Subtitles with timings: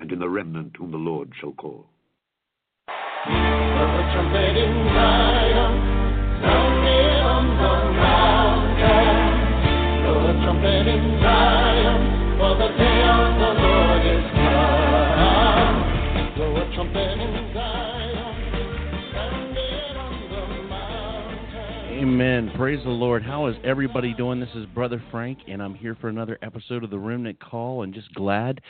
[0.00, 1.86] and in the remnant whom the Lord shall call.
[7.98, 9.28] Mountain.
[10.28, 12.00] The trumpet in Zion,
[12.38, 13.47] for the day of the
[22.08, 22.50] Amen.
[22.56, 23.22] Praise the Lord.
[23.22, 24.40] How is everybody doing?
[24.40, 27.92] This is Brother Frank, and I'm here for another episode of the Remnant Call, and
[27.92, 28.62] just glad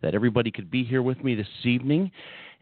[0.00, 2.12] that everybody could be here with me this evening.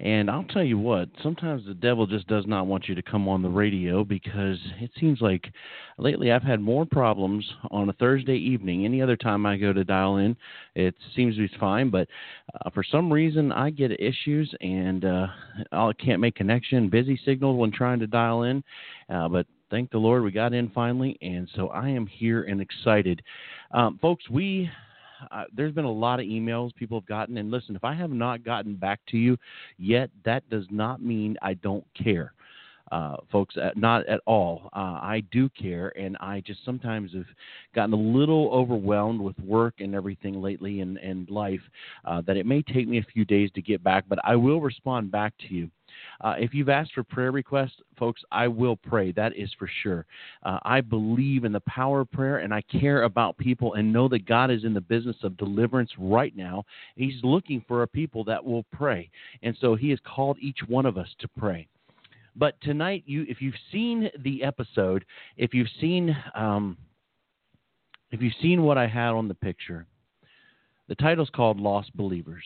[0.01, 3.29] And I'll tell you what, sometimes the devil just does not want you to come
[3.29, 5.53] on the radio because it seems like
[5.99, 8.87] lately I've had more problems on a Thursday evening.
[8.87, 10.35] Any other time I go to dial in,
[10.75, 11.91] it seems to be fine.
[11.91, 12.09] But
[12.55, 15.27] uh, for some reason, I get issues and uh,
[15.71, 18.65] I can't make connection, busy signal when trying to dial in.
[19.11, 21.19] Uh, but thank the Lord we got in finally.
[21.23, 23.23] And so I am here and excited.
[23.73, 24.71] Um, folks, we
[25.31, 27.39] uh, there's been a lot of emails people have gotten.
[27.39, 29.37] And listen, if I have not gotten back to you
[29.79, 32.35] yet, that does not mean I don't care.
[32.91, 34.69] Uh, folks, uh, not at all.
[34.75, 37.25] Uh, I do care, and I just sometimes have
[37.75, 41.63] gotten a little overwhelmed with work and everything lately and, and life
[42.05, 44.61] uh, that it may take me a few days to get back, but I will
[44.61, 45.71] respond back to you.
[46.23, 49.13] Uh, if you've asked for prayer requests, folks, I will pray.
[49.13, 50.07] That is for sure.
[50.45, 54.09] Uh, I believe in the power of prayer and I care about people and know
[54.09, 56.65] that God is in the business of deliverance right now.
[56.95, 59.11] He's looking for a people that will pray.
[59.43, 61.67] And so He has called each one of us to pray.
[62.37, 65.05] But tonight, you, if you've seen the episode,
[65.37, 66.79] if you've seen, um,
[68.11, 69.87] if you've seen what I had on the picture,
[70.89, 72.45] the title's called "Lost Believers."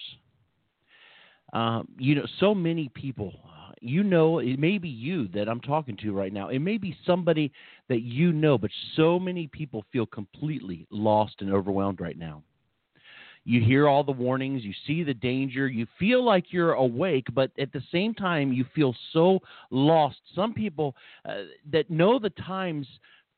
[1.52, 3.32] Um, you know, so many people
[3.80, 6.48] you know, it may be you that I'm talking to right now.
[6.48, 7.52] It may be somebody
[7.88, 12.42] that you know, but so many people feel completely lost and overwhelmed right now.
[13.44, 17.52] You hear all the warnings, you see the danger, you feel like you're awake, but
[17.60, 19.38] at the same time, you feel so
[19.70, 20.16] lost.
[20.34, 20.96] Some people
[21.28, 22.88] uh, that know the times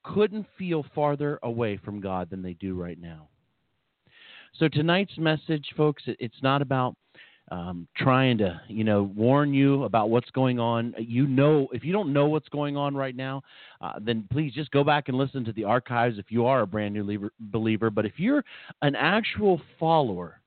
[0.03, 3.29] couldn't feel farther away from God than they do right now.
[4.59, 6.97] So, tonight's message, folks, it's not about
[7.51, 10.95] um, trying to you know warn you about what's going on.
[10.99, 13.43] You know, if you don't know what's going on right now,
[13.81, 16.67] uh, then please just go back and listen to the archives if you are a
[16.67, 17.91] brand new believer.
[17.91, 18.45] But if you're
[18.83, 20.41] an actual follower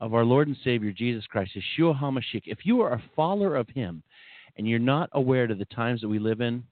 [0.00, 3.68] of our Lord and Savior Jesus Christ, Yeshua HaMashiach, if you are a follower of
[3.68, 4.02] Him
[4.56, 6.64] and you're not aware to the times that we live in,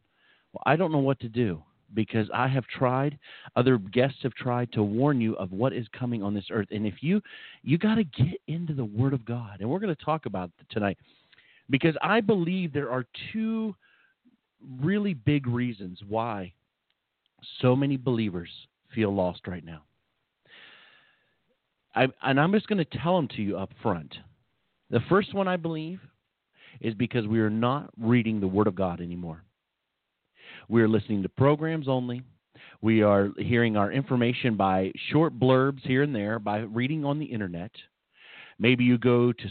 [0.53, 1.63] well, I don't know what to do
[1.93, 3.19] because I have tried,
[3.57, 6.69] other guests have tried to warn you of what is coming on this earth.
[6.71, 7.21] And if you
[7.63, 10.51] you got to get into the Word of God, and we're going to talk about
[10.71, 10.99] tonight,
[11.71, 13.75] because I believe there are two
[14.81, 16.53] really big reasons why
[17.61, 18.49] so many believers
[18.95, 19.83] feel lost right now.
[21.95, 24.15] I, and I'm just going to tell them to you up front.
[24.91, 26.01] The first one I believe
[26.81, 29.43] is because we are not reading the Word of God anymore.
[30.69, 32.23] We are listening to programs only.
[32.81, 37.25] We are hearing our information by short blurbs here and there, by reading on the
[37.25, 37.71] internet.
[38.59, 39.49] Maybe you go to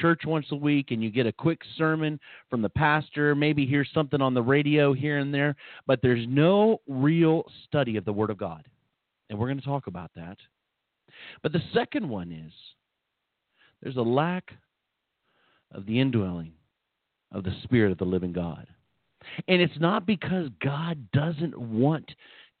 [0.00, 3.84] church once a week and you get a quick sermon from the pastor, maybe hear
[3.84, 8.30] something on the radio here and there, but there's no real study of the Word
[8.30, 8.64] of God.
[9.28, 10.36] And we're going to talk about that.
[11.42, 12.52] But the second one is
[13.82, 14.52] there's a lack
[15.72, 16.52] of the indwelling
[17.32, 18.68] of the Spirit of the living God.
[19.48, 22.10] And it's not because God doesn't want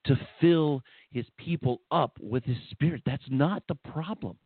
[0.06, 3.02] to fill his people up with his spirit.
[3.06, 4.36] That's not the problem.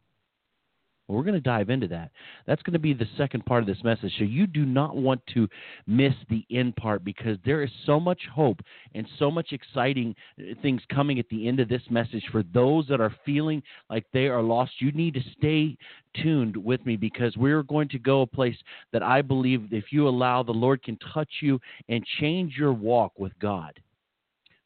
[1.09, 2.11] We're going to dive into that.
[2.47, 4.13] That's going to be the second part of this message.
[4.19, 5.49] So you do not want to
[5.87, 8.61] miss the end part because there is so much hope
[8.95, 12.87] and so much exciting uh, things coming at the end of this message for those
[12.89, 14.73] that are feeling like they are lost.
[14.81, 15.77] You need to stay
[16.23, 18.57] tuned with me because we're going to go a place
[18.93, 23.19] that I believe if you allow, the Lord can touch you and change your walk
[23.19, 23.81] with God.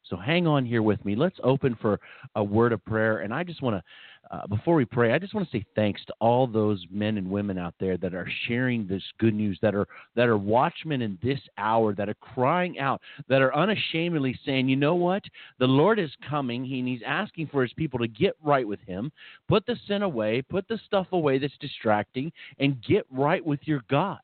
[0.09, 1.15] So hang on here with me.
[1.15, 1.99] Let's open for
[2.35, 3.19] a word of prayer.
[3.19, 3.83] And I just want to
[4.33, 7.29] uh, before we pray, I just want to say thanks to all those men and
[7.29, 11.19] women out there that are sharing this good news, that are that are watchmen in
[11.21, 12.99] this hour, that are crying out,
[13.29, 15.23] that are unashamedly saying, "You know what?
[15.59, 19.11] The Lord is coming, and He's asking for His people to get right with Him,
[19.47, 23.83] put the sin away, put the stuff away that's distracting, and get right with your
[23.87, 24.17] God.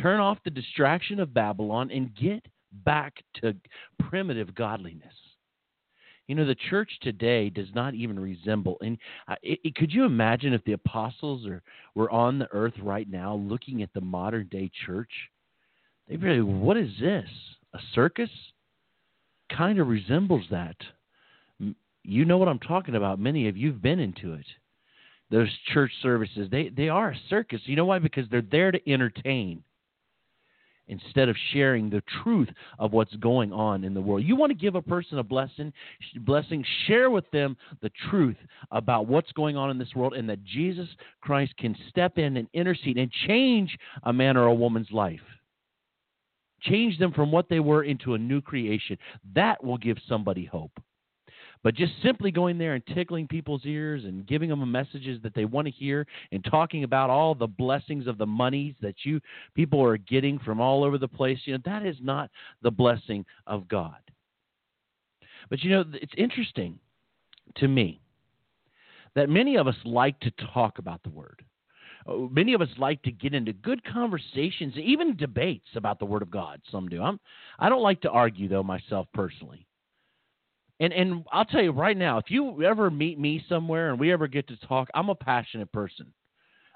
[0.00, 2.46] Turn off the distraction of Babylon and get
[2.84, 3.56] back to
[3.98, 5.25] primitive godliness."
[6.26, 8.78] You know, the church today does not even resemble.
[8.80, 11.62] And uh, it, it, could you imagine if the apostles are
[11.94, 15.10] were on the earth right now, looking at the modern day church?
[16.08, 17.28] They'd be like, "What is this?
[17.74, 18.30] A circus?"
[19.56, 20.76] Kind of resembles that.
[22.02, 23.20] You know what I'm talking about.
[23.20, 24.46] Many of you've been into it.
[25.30, 27.60] Those church services, they they are a circus.
[27.64, 28.00] You know why?
[28.00, 29.62] Because they're there to entertain
[30.88, 32.48] instead of sharing the truth
[32.78, 34.24] of what's going on in the world.
[34.24, 35.72] You want to give a person a blessing,
[36.20, 38.36] blessing, share with them the truth
[38.70, 40.88] about what's going on in this world and that Jesus
[41.20, 45.20] Christ can step in and intercede and change a man or a woman's life.
[46.62, 48.98] Change them from what they were into a new creation.
[49.34, 50.72] That will give somebody hope.
[51.66, 55.46] But just simply going there and tickling people's ears and giving them messages that they
[55.46, 59.20] want to hear and talking about all the blessings of the monies that you
[59.56, 62.30] people are getting from all over the place, you know, that is not
[62.62, 63.96] the blessing of God.
[65.50, 66.78] But you know, it's interesting
[67.56, 68.00] to me
[69.16, 71.44] that many of us like to talk about the word.
[72.06, 76.22] Uh, many of us like to get into good conversations, even debates about the Word
[76.22, 76.60] of God.
[76.70, 77.02] Some do.
[77.02, 77.18] I'm,
[77.58, 79.66] I don't like to argue, though, myself personally.
[80.80, 84.12] And and I'll tell you right now, if you ever meet me somewhere and we
[84.12, 86.12] ever get to talk, I'm a passionate person.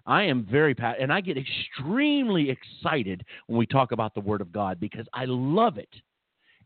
[0.06, 4.40] I am very passionate, and I get extremely excited when we talk about the Word
[4.40, 5.90] of God because I love it.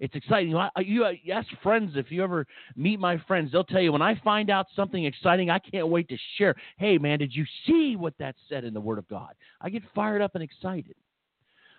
[0.00, 0.50] It's exciting.
[0.78, 2.46] You, you, ask friends if you ever
[2.76, 6.08] meet my friends, they'll tell you when I find out something exciting, I can't wait
[6.08, 6.54] to share.
[6.78, 9.34] Hey, man, did you see what that said in the Word of God?
[9.60, 10.96] I get fired up and excited.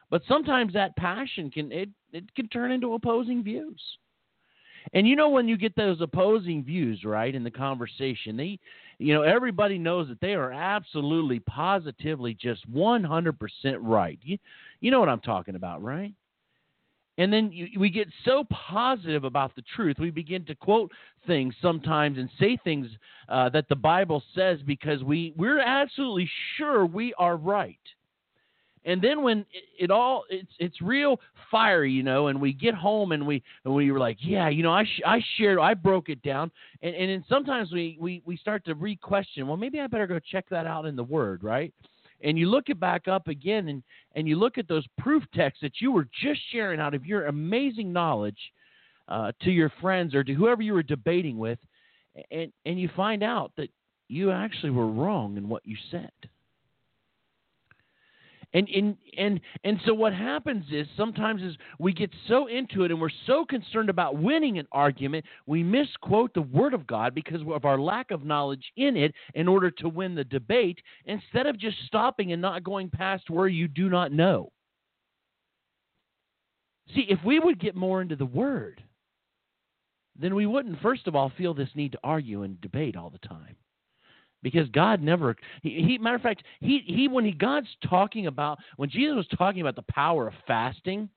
[0.10, 3.82] But sometimes that passion can it, it can turn into opposing views.
[4.94, 8.60] And you know when you get those opposing views, right, in the conversation, they
[8.98, 13.34] you know, everybody knows that they are absolutely positively just 100%
[13.82, 14.20] right.
[14.24, 14.38] You,
[14.80, 16.14] you know what I'm talking about, right?
[17.18, 20.92] And then you, we get so positive about the truth, we begin to quote
[21.28, 22.88] things sometimes and say things
[23.30, 27.80] uh, that the Bible says because we, we're absolutely sure we are right.
[28.86, 32.76] And then when it, it, all it's it's real fiery, you know, and we get
[32.76, 35.74] home and we and we were like, yeah, you know, I sh- I shared, I
[35.74, 36.52] broke it down,
[36.84, 39.48] and and then sometimes we we we start to re-question.
[39.48, 41.74] Well, maybe I better go check that out in the Word, right?
[42.24, 43.84] And you look it back up again, and
[44.16, 47.26] and you look at those proof texts that you were just sharing out of your
[47.26, 48.40] amazing knowledge
[49.08, 51.58] uh, to your friends or to whoever you were debating with,
[52.30, 53.70] and and you find out that
[54.10, 56.12] you actually were wrong in what you said.
[58.56, 62.92] And, and and and so what happens is sometimes is we get so into it
[62.92, 67.42] and we're so concerned about winning an argument we misquote the word of God because
[67.42, 71.60] of our lack of knowledge in it in order to win the debate instead of
[71.60, 74.50] just stopping and not going past where you do not know.
[76.94, 78.82] See, if we would get more into the word,
[80.18, 83.28] then we wouldn't first of all feel this need to argue and debate all the
[83.28, 83.58] time
[84.46, 88.60] because God never he, he, matter of fact he he when he God's talking about
[88.78, 91.10] when Jesus was talking about the power of fasting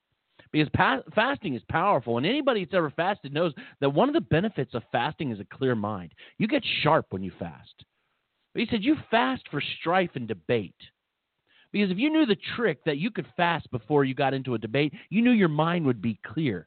[0.50, 3.52] because pa- fasting is powerful and anybody that's ever fasted knows
[3.82, 6.14] that one of the benefits of fasting is a clear mind.
[6.38, 7.84] You get sharp when you fast.
[8.54, 10.80] But he said you fast for strife and debate.
[11.70, 14.58] Because if you knew the trick that you could fast before you got into a
[14.58, 16.66] debate you knew your mind would be clear.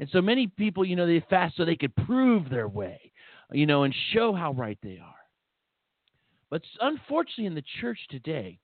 [0.00, 3.12] And so many people you know they fast so they could prove their way
[3.52, 5.19] you know and show how right they are
[6.50, 8.58] but unfortunately, in the church today,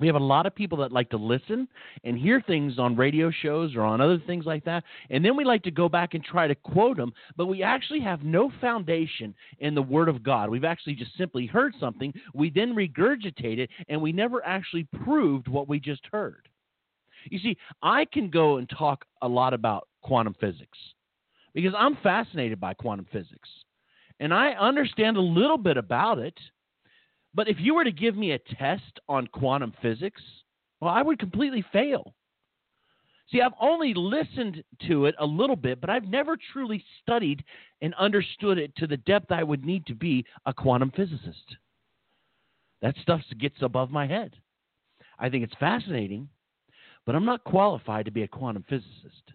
[0.00, 1.66] we have a lot of people that like to listen
[2.04, 4.84] and hear things on radio shows or on other things like that.
[5.10, 8.00] And then we like to go back and try to quote them, but we actually
[8.00, 10.50] have no foundation in the Word of God.
[10.50, 15.48] We've actually just simply heard something, we then regurgitate it, and we never actually proved
[15.48, 16.48] what we just heard.
[17.30, 20.78] You see, I can go and talk a lot about quantum physics
[21.54, 23.48] because I'm fascinated by quantum physics.
[24.20, 26.38] And I understand a little bit about it
[27.38, 30.20] but if you were to give me a test on quantum physics,
[30.80, 32.12] well, I would completely fail.
[33.30, 37.44] See, I've only listened to it a little bit, but I've never truly studied
[37.80, 41.54] and understood it to the depth I would need to be a quantum physicist.
[42.82, 44.34] That stuff gets above my head.
[45.16, 46.28] I think it's fascinating,
[47.06, 49.30] but I'm not qualified to be a quantum physicist.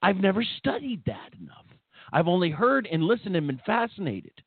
[0.00, 1.66] I've never studied that enough.
[2.12, 4.44] I've only heard and listened and been fascinated.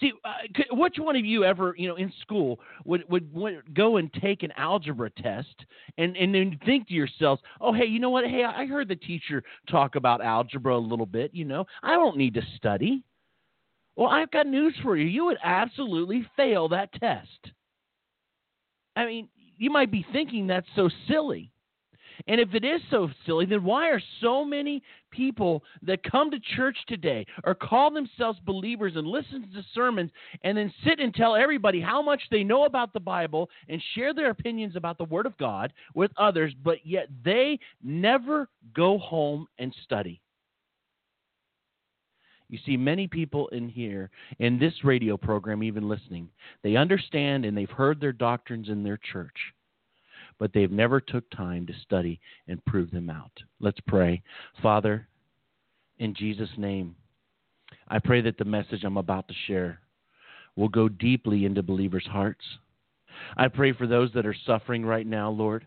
[0.00, 0.30] See, uh,
[0.72, 4.42] which one of you ever, you know, in school would, would, would go and take
[4.42, 5.54] an algebra test
[5.98, 8.24] and and then think to yourselves, oh, hey, you know what?
[8.24, 11.34] Hey, I heard the teacher talk about algebra a little bit.
[11.34, 13.04] You know, I don't need to study.
[13.96, 15.06] Well, I've got news for you.
[15.06, 17.52] You would absolutely fail that test.
[18.96, 19.28] I mean,
[19.58, 21.52] you might be thinking that's so silly.
[22.26, 26.38] And if it is so silly, then why are so many people that come to
[26.56, 30.10] church today or call themselves believers and listen to sermons
[30.42, 34.14] and then sit and tell everybody how much they know about the Bible and share
[34.14, 39.46] their opinions about the Word of God with others, but yet they never go home
[39.58, 40.20] and study?
[42.48, 44.10] You see, many people in here,
[44.40, 46.28] in this radio program, even listening,
[46.64, 49.36] they understand and they've heard their doctrines in their church
[50.40, 52.18] but they've never took time to study
[52.48, 53.30] and prove them out.
[53.60, 54.22] Let's pray.
[54.60, 55.06] Father,
[55.98, 56.96] in Jesus' name,
[57.86, 59.80] I pray that the message I'm about to share
[60.56, 62.44] will go deeply into believers' hearts.
[63.36, 65.66] I pray for those that are suffering right now, Lord,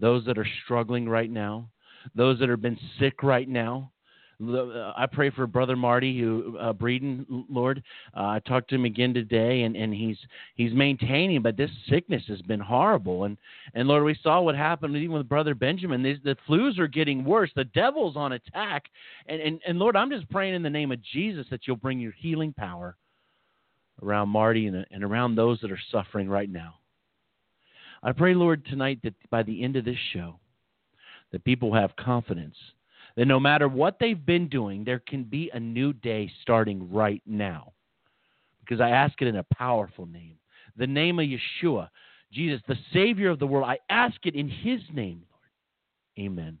[0.00, 1.68] those that are struggling right now,
[2.14, 3.92] those that have been sick right now,
[4.38, 7.82] I pray for Brother Marty, who uh, Breeden, Lord.
[8.14, 10.18] Uh, I talked to him again today, and, and he's
[10.56, 13.24] he's maintaining, but this sickness has been horrible.
[13.24, 13.38] And
[13.74, 16.02] and Lord, we saw what happened even with Brother Benjamin.
[16.02, 17.50] These, the flus are getting worse.
[17.56, 18.84] The devil's on attack.
[19.26, 21.98] And, and and Lord, I'm just praying in the name of Jesus that you'll bring
[21.98, 22.94] your healing power
[24.02, 26.74] around Marty and, and around those that are suffering right now.
[28.02, 30.38] I pray, Lord, tonight that by the end of this show,
[31.32, 32.54] that people have confidence
[33.16, 37.22] that no matter what they've been doing, there can be a new day starting right
[37.26, 37.72] now.
[38.60, 40.36] Because I ask it in a powerful name
[40.76, 41.88] the name of Yeshua,
[42.32, 43.66] Jesus, the Savior of the world.
[43.66, 46.26] I ask it in His name, Lord.
[46.26, 46.58] Amen.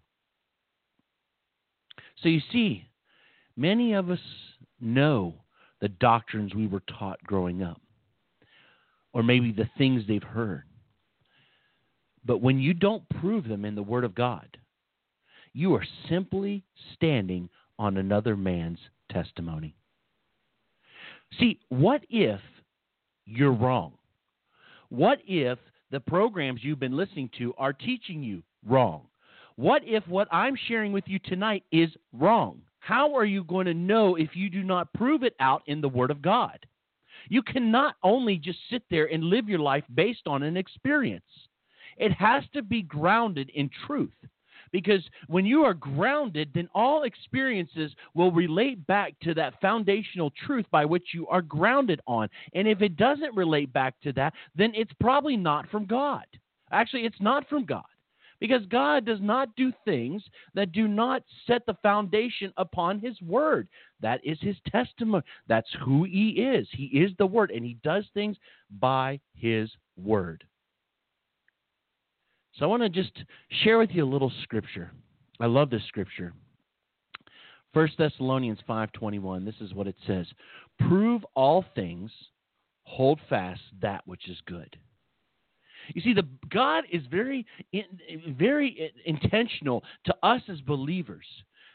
[2.22, 2.88] So you see,
[3.56, 4.20] many of us
[4.80, 5.34] know
[5.80, 7.80] the doctrines we were taught growing up,
[9.12, 10.64] or maybe the things they've heard.
[12.24, 14.56] But when you don't prove them in the Word of God,
[15.56, 17.48] you are simply standing
[17.78, 18.78] on another man's
[19.10, 19.74] testimony.
[21.40, 22.40] See, what if
[23.24, 23.94] you're wrong?
[24.90, 25.58] What if
[25.90, 29.06] the programs you've been listening to are teaching you wrong?
[29.56, 32.60] What if what I'm sharing with you tonight is wrong?
[32.80, 35.88] How are you going to know if you do not prove it out in the
[35.88, 36.58] Word of God?
[37.30, 41.24] You cannot only just sit there and live your life based on an experience.
[41.96, 44.12] It has to be grounded in truth.
[44.72, 50.66] Because when you are grounded, then all experiences will relate back to that foundational truth
[50.70, 52.28] by which you are grounded on.
[52.54, 56.24] And if it doesn't relate back to that, then it's probably not from God.
[56.72, 57.84] Actually, it's not from God.
[58.38, 63.66] Because God does not do things that do not set the foundation upon His Word.
[64.00, 65.24] That is His testimony.
[65.48, 66.68] That's who He is.
[66.70, 68.36] He is the Word, and He does things
[68.78, 70.44] by His Word.
[72.58, 73.12] So I want to just
[73.62, 74.90] share with you a little scripture.
[75.40, 76.32] I love this scripture.
[77.74, 79.44] 1 Thessalonians 5:21.
[79.44, 80.26] This is what it says.
[80.88, 82.10] Prove all things,
[82.84, 84.78] hold fast that which is good.
[85.94, 87.46] You see, the God is very,
[88.28, 91.26] very intentional to us as believers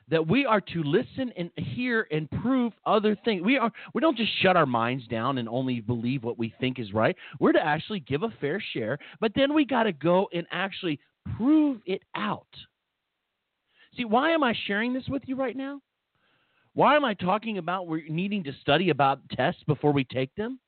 [0.10, 3.43] that we are to listen and hear and prove other things.
[3.43, 6.79] We are we don't just shut our minds down and only believe what we think
[6.79, 7.15] is right.
[7.39, 11.00] We're to actually give a fair share, but then we got to go and actually
[11.38, 12.48] prove it out.
[13.96, 15.81] See, why am I sharing this with you right now?
[16.74, 20.60] Why am I talking about we're needing to study about tests before we take them?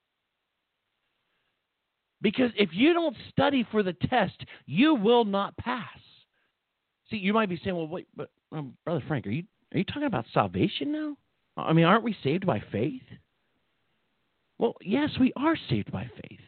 [2.21, 5.87] Because if you don't study for the test, you will not pass.
[7.09, 8.29] See, you might be saying, "Well, wait, but
[8.85, 9.43] brother Frank, are you
[9.73, 11.17] are you talking about salvation now?
[11.57, 13.01] I mean, aren't we saved by faith?
[14.59, 16.39] Well, yes, we are saved by faith.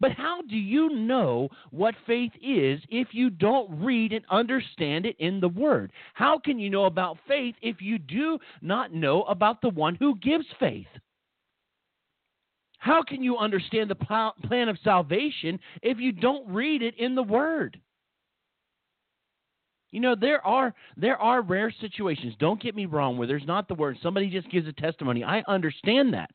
[0.00, 5.16] But how do you know what faith is if you don't read and understand it
[5.18, 5.92] in the Word?
[6.14, 10.18] How can you know about faith if you do not know about the one who
[10.18, 10.88] gives faith?
[12.78, 17.22] How can you understand the plan of salvation if you don't read it in the
[17.22, 17.80] Word?
[19.92, 23.68] You know, there are there are rare situations, don't get me wrong, where there's not
[23.68, 25.22] the word somebody just gives a testimony.
[25.22, 26.30] I understand that.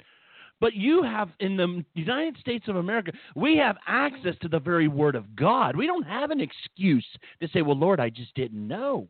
[0.60, 4.88] But you have in the United States of America, we have access to the very
[4.88, 5.76] word of God.
[5.76, 7.06] We don't have an excuse
[7.42, 9.08] to say, "Well, Lord, I just didn't know.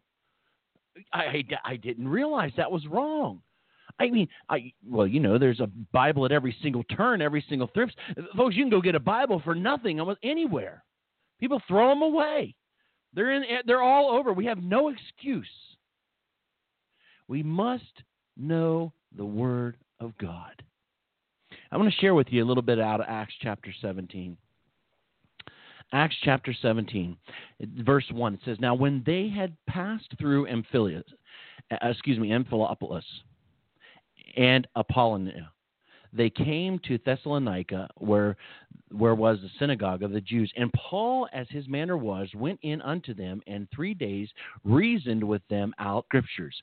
[1.13, 3.41] I I, I didn't realize that was wrong."
[3.99, 7.69] I mean, I well, you know, there's a Bible at every single turn, every single
[7.73, 7.97] thrift.
[8.35, 10.83] Folks, you can go get a Bible for nothing almost anywhere.
[11.39, 12.55] People throw them away.
[13.17, 14.31] They're in they're all over.
[14.31, 15.47] We have no excuse.
[17.27, 18.03] We must
[18.37, 20.61] know the word of God.
[21.71, 24.37] I want to share with you a little bit out of Acts chapter 17.
[25.93, 27.17] Acts chapter 17,
[27.79, 31.03] verse 1, it says, Now when they had passed through Amphipolis,
[31.71, 33.03] uh, excuse me, Amphipolis
[34.35, 35.49] and Apollonia,
[36.13, 38.35] they came to Thessalonica, where
[38.91, 40.51] where was the synagogue of the Jews.
[40.55, 44.29] And Paul, as his manner was, went in unto them, and three days
[44.63, 46.55] reasoned with them out scriptures,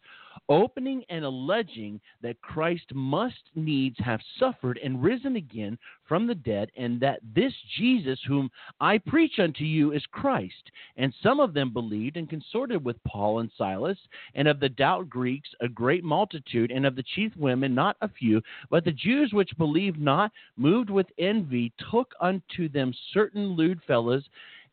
[0.49, 6.71] opening and alleging that Christ must needs have suffered and risen again from the dead,
[6.77, 10.71] and that this Jesus whom I preach unto you is Christ.
[10.97, 13.99] And some of them believed and consorted with Paul and Silas,
[14.35, 18.09] and of the doubt Greeks a great multitude, and of the chief women not a
[18.09, 18.43] few.
[18.71, 24.25] But the Jews which believed not, moved with envy, took unto them certain lewd fellows,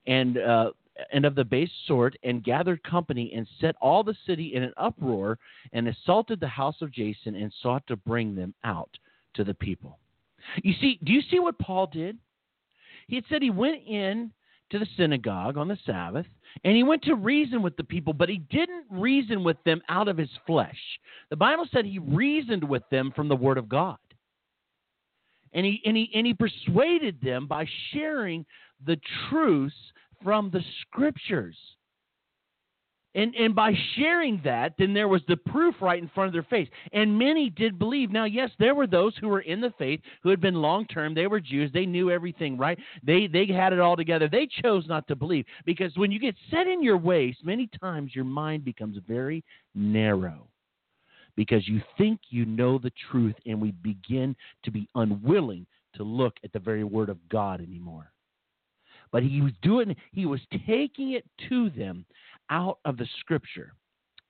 [0.07, 0.71] and uh,
[1.11, 4.73] and of the base sort, and gathered company, and set all the city in an
[4.77, 5.39] uproar,
[5.73, 8.89] and assaulted the house of Jason, and sought to bring them out
[9.35, 9.97] to the people.
[10.63, 12.17] You see, do you see what Paul did?
[13.07, 14.31] He had said he went in
[14.71, 16.25] to the synagogue on the Sabbath,
[16.63, 20.07] and he went to reason with the people, but he didn't reason with them out
[20.07, 20.77] of his flesh.
[21.29, 23.97] The Bible said he reasoned with them from the Word of God.
[25.53, 28.45] And he, and he, and he persuaded them by sharing
[28.85, 28.97] the
[29.29, 29.75] truths
[30.23, 31.57] from the scriptures.
[33.13, 36.43] And, and by sharing that, then there was the proof right in front of their
[36.43, 36.69] face.
[36.93, 38.09] And many did believe.
[38.09, 41.13] Now, yes, there were those who were in the faith who had been long term.
[41.13, 41.71] They were Jews.
[41.73, 42.79] They knew everything, right?
[43.03, 44.29] They, they had it all together.
[44.29, 45.45] They chose not to believe.
[45.65, 49.43] Because when you get set in your ways, many times your mind becomes very
[49.75, 50.47] narrow.
[51.35, 56.35] Because you think you know the truth, and we begin to be unwilling to look
[56.43, 58.11] at the very word of God anymore
[59.11, 62.05] but he was doing he was taking it to them
[62.49, 63.73] out of the scripture.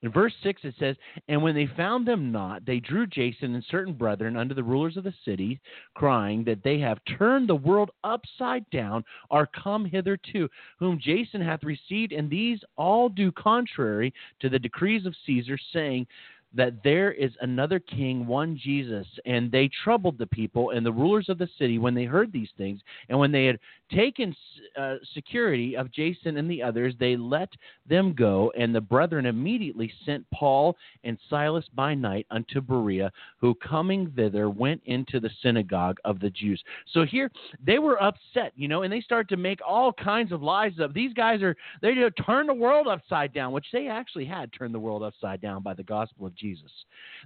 [0.03, 0.96] In verse 6 it says,
[1.27, 4.98] And when they found them not, they drew Jason and certain brethren unto the rulers
[4.98, 5.60] of the city,
[5.93, 11.62] crying that they have turned the world upside down, are come hitherto, whom Jason hath
[11.63, 16.08] received, and these all do contrary to the decrees of Caesar, saying,
[16.53, 19.08] that there is another king, one Jesus.
[19.25, 22.50] And they troubled the people and the rulers of the city when they heard these
[22.58, 22.81] things.
[23.10, 23.60] And when they had
[23.91, 24.36] taken
[24.77, 27.50] uh, security of Jason and the others, they let
[27.88, 28.51] them go.
[28.57, 34.50] And the brethren immediately sent Paul and Silas by night unto Berea, who coming thither
[34.50, 36.61] went into the synagogue of the Jews.
[36.94, 37.31] So here
[37.66, 40.94] they were upset, you know, and they started to make all kinds of lies up.
[40.94, 44.79] These guys are, they turn the world upside down, which they actually had turned the
[44.79, 46.72] world upside down by the gospel of Jesus.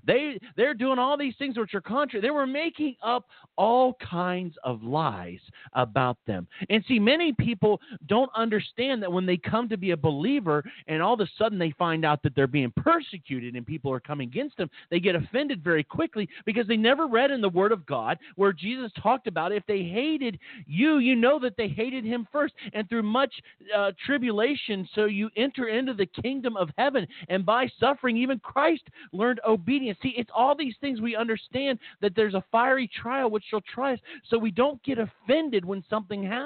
[0.05, 2.21] They they're doing all these things which are contrary.
[2.21, 3.25] They were making up
[3.57, 5.39] all kinds of lies
[5.73, 6.47] about them.
[6.69, 11.01] And see, many people don't understand that when they come to be a believer and
[11.01, 14.27] all of a sudden they find out that they're being persecuted and people are coming
[14.27, 17.85] against them, they get offended very quickly because they never read in the Word of
[17.85, 22.27] God where Jesus talked about if they hated you, you know that they hated him
[22.31, 22.53] first.
[22.73, 23.33] And through much
[23.75, 27.07] uh, tribulation, so you enter into the kingdom of heaven.
[27.29, 29.97] And by suffering, even Christ learned obedience.
[30.01, 33.93] See, it's all these things we understand that there's a fiery trial which shall try
[33.93, 36.44] us, so we don't get offended when something happens.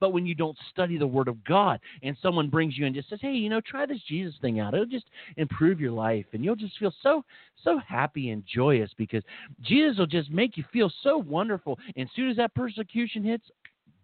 [0.00, 3.08] But when you don't study the Word of God and someone brings you and just
[3.08, 4.74] says, "Hey, you know, try this Jesus thing out.
[4.74, 7.24] It'll just improve your life, and you'll just feel so
[7.62, 9.22] so happy and joyous because
[9.62, 13.50] Jesus will just make you feel so wonderful." And as soon as that persecution hits,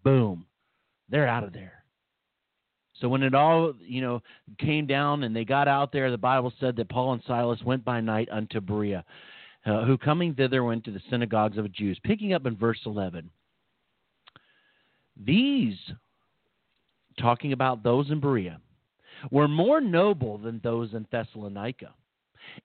[0.03, 0.47] boom,
[1.09, 1.85] they're out of there.
[3.01, 4.23] So when it all, you know,
[4.59, 7.85] came down and they got out there, the Bible said that Paul and Silas went
[7.85, 9.05] by night unto Berea,
[9.67, 11.99] uh, who coming thither went to the synagogues of the Jews.
[12.03, 13.31] Picking up in verse 11.
[15.24, 15.76] These,
[17.18, 18.61] talking about those in Berea,
[19.31, 21.92] were more noble than those in Thessalonica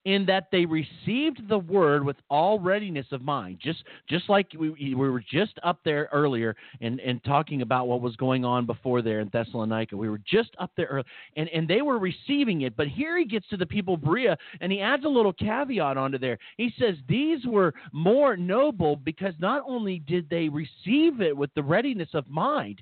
[0.05, 3.59] in that they received the word with all readiness of mind.
[3.61, 8.01] Just just like we, we were just up there earlier and, and talking about what
[8.01, 9.95] was going on before there in Thessalonica.
[9.95, 12.75] We were just up there early, and, and they were receiving it.
[12.75, 15.97] But here he gets to the people of Berea and he adds a little caveat
[15.97, 16.37] onto there.
[16.57, 21.63] He says these were more noble because not only did they receive it with the
[21.63, 22.81] readiness of mind,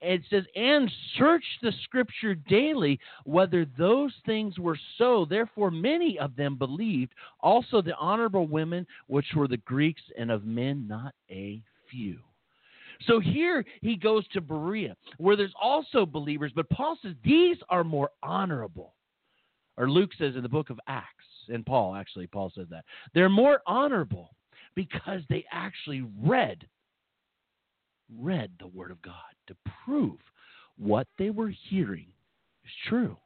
[0.00, 5.26] it says, and search the scripture daily whether those things were so.
[5.28, 7.12] Therefore, many of them believed.
[7.40, 12.18] Also, the honorable women, which were the Greeks, and of men not a few.
[13.06, 17.84] So here he goes to Berea, where there's also believers, but Paul says these are
[17.84, 18.94] more honorable.
[19.76, 22.84] Or Luke says in the book of Acts, and Paul, actually, Paul says that.
[23.14, 24.34] They're more honorable
[24.74, 26.66] because they actually read
[28.18, 29.14] read the Word of God
[29.46, 30.18] to prove
[30.76, 32.06] what they were hearing
[32.64, 33.16] is true.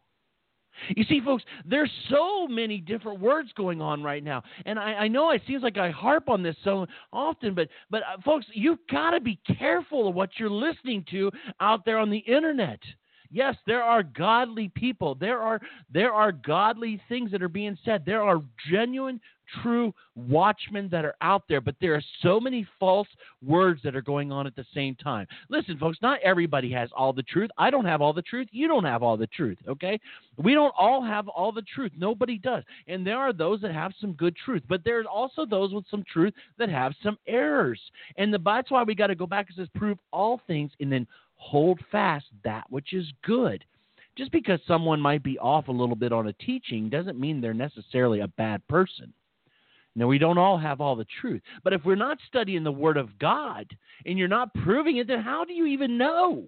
[0.97, 5.09] You see, folks, there's so many different words going on right now, and I, I
[5.09, 8.81] know it seems like I harp on this so often, but but uh, folks, you've
[8.91, 12.81] got to be careful of what you're listening to out there on the internet.
[13.31, 15.15] Yes, there are godly people.
[15.15, 15.61] There are
[15.93, 18.05] there are godly things that are being said.
[18.05, 19.21] There are genuine
[19.63, 23.09] true watchmen that are out there, but there are so many false
[23.45, 25.27] words that are going on at the same time.
[25.49, 27.51] Listen, folks, not everybody has all the truth.
[27.59, 28.49] I don't have all the truth.
[28.53, 29.99] You don't have all the truth, okay?
[30.37, 31.93] We don't all have all the truth.
[31.97, 32.65] Nobody does.
[32.89, 36.05] And there are those that have some good truth, but there's also those with some
[36.11, 37.81] truth that have some errors.
[38.17, 40.91] And the, that's why we got to go back and says, prove all things and
[40.91, 43.65] then hold fast that which is good
[44.17, 47.55] just because someone might be off a little bit on a teaching doesn't mean they're
[47.55, 49.13] necessarily a bad person.
[49.97, 51.41] Now, we don't all have all the truth.
[51.63, 53.67] But if we're not studying the Word of God
[54.07, 56.45] and you're not proving it, then how do you even know?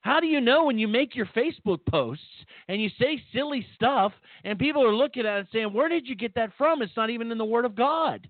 [0.00, 2.24] How do you know when you make your Facebook posts
[2.66, 6.16] and you say silly stuff and people are looking at it saying, Where did you
[6.16, 6.82] get that from?
[6.82, 8.28] It's not even in the Word of God.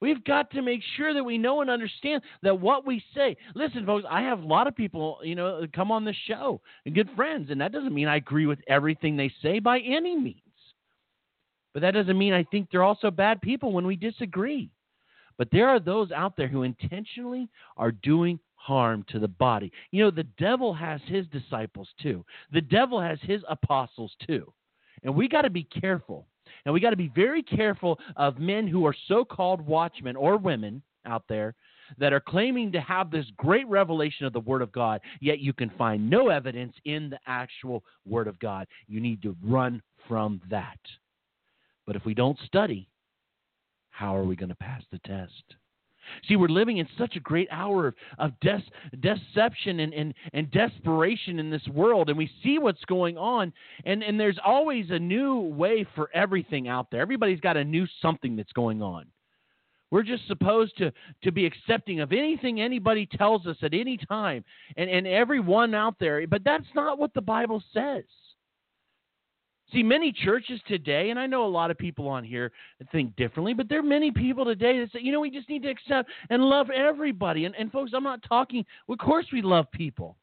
[0.00, 3.36] We've got to make sure that we know and understand that what we say.
[3.54, 6.94] Listen, folks, I have a lot of people, you know, come on this show and
[6.94, 10.40] good friends, and that doesn't mean I agree with everything they say by any means.
[11.72, 14.70] But that doesn't mean I think they're also bad people when we disagree.
[15.38, 19.70] But there are those out there who intentionally are doing harm to the body.
[19.90, 24.52] You know, the devil has his disciples too, the devil has his apostles too.
[25.02, 26.26] And we got to be careful.
[26.64, 30.36] And we got to be very careful of men who are so called watchmen or
[30.36, 31.54] women out there
[31.98, 35.52] that are claiming to have this great revelation of the Word of God, yet you
[35.52, 38.66] can find no evidence in the actual Word of God.
[38.88, 40.78] You need to run from that.
[41.86, 42.88] But if we don't study,
[43.90, 45.54] how are we going to pass the test?
[46.28, 50.50] See, we're living in such a great hour of, of des- deception and, and, and
[50.50, 53.52] desperation in this world, and we see what's going on,
[53.84, 57.00] and, and there's always a new way for everything out there.
[57.00, 59.06] Everybody's got a new something that's going on.
[59.90, 60.92] We're just supposed to,
[61.22, 64.44] to be accepting of anything anybody tells us at any time
[64.76, 68.04] and, and everyone out there, but that's not what the Bible says.
[69.72, 72.52] See, many churches today, and I know a lot of people on here
[72.92, 75.64] think differently, but there are many people today that say, you know, we just need
[75.64, 77.46] to accept and love everybody.
[77.46, 80.16] And, and folks, I'm not talking, of course, we love people,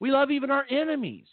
[0.00, 1.26] we love even our enemies.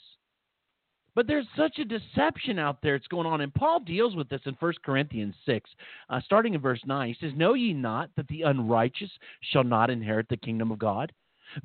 [1.16, 3.42] But there's such a deception out there that's going on.
[3.42, 5.70] And Paul deals with this in 1 Corinthians 6,
[6.10, 7.08] uh, starting in verse 9.
[7.08, 9.12] He says, Know ye not that the unrighteous
[9.52, 11.12] shall not inherit the kingdom of God?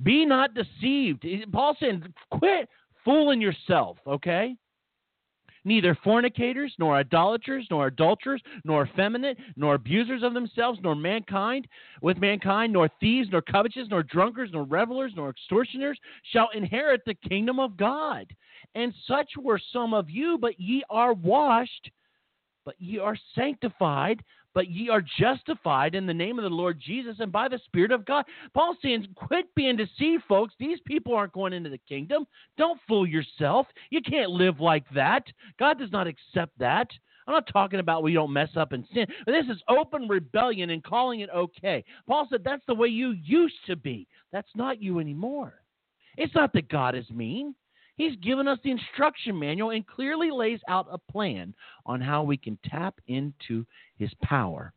[0.02, 1.24] Be not deceived.
[1.50, 2.68] Paul saying, Quit
[3.04, 4.54] fooling yourself, okay?
[5.68, 11.68] Neither fornicators, nor idolaters, nor adulterers, nor effeminate, nor abusers of themselves, nor mankind
[12.02, 15.98] with mankind, nor thieves, nor covetous, nor drunkards, nor revelers, nor extortioners
[16.32, 18.26] shall inherit the kingdom of God.
[18.74, 21.90] And such were some of you, but ye are washed,
[22.64, 24.24] but ye are sanctified,
[24.58, 27.92] but ye are justified in the name of the Lord Jesus and by the Spirit
[27.92, 28.24] of God.
[28.54, 30.52] Paul's saying, quit being deceived, folks.
[30.58, 32.26] These people aren't going into the kingdom.
[32.56, 33.68] Don't fool yourself.
[33.90, 35.22] You can't live like that.
[35.60, 36.88] God does not accept that.
[37.28, 40.82] I'm not talking about we don't mess up and sin, this is open rebellion and
[40.82, 41.84] calling it okay.
[42.08, 44.08] Paul said that's the way you used to be.
[44.32, 45.62] That's not you anymore.
[46.16, 47.54] It's not that God is mean.
[47.98, 51.52] He's given us the instruction manual and clearly lays out a plan
[51.84, 53.66] on how we can tap into
[53.98, 54.72] his power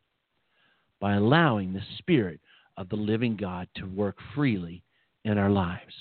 [1.00, 2.40] by allowing the Spirit
[2.78, 4.84] of the living God to work freely
[5.24, 5.94] in our lives.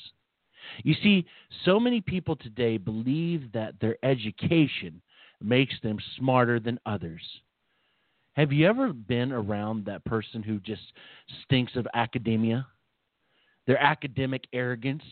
[0.83, 1.27] You see,
[1.65, 5.03] so many people today believe that their education
[5.43, 7.23] makes them smarter than others.
[8.33, 10.83] Have you ever been around that person who just
[11.45, 12.67] stinks of academia?
[13.67, 15.03] Their academic arrogance?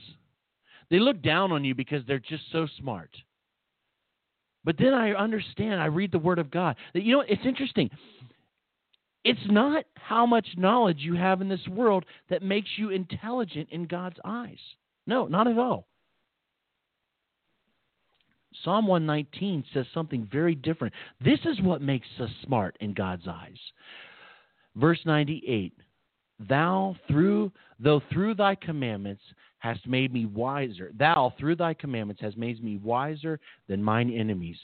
[0.91, 3.11] They look down on you because they're just so smart.
[4.65, 6.77] But then I understand, I read the Word of God.
[6.95, 7.91] That you know, it's interesting.
[9.25, 13.87] It's not how much knowledge you have in this world that makes you intelligent in
[13.87, 14.59] God's eyes.
[15.07, 15.87] No, not at all.
[18.65, 20.95] Psalm 119 says something very different.
[21.25, 23.59] This is what makes us smart in God's eyes.
[24.77, 25.73] Verse 98
[26.49, 29.23] Thou through though through thy commandments
[29.59, 30.93] hast made me wiser.
[30.99, 34.59] Thou, through thy commandments, hast made me wiser than mine enemies,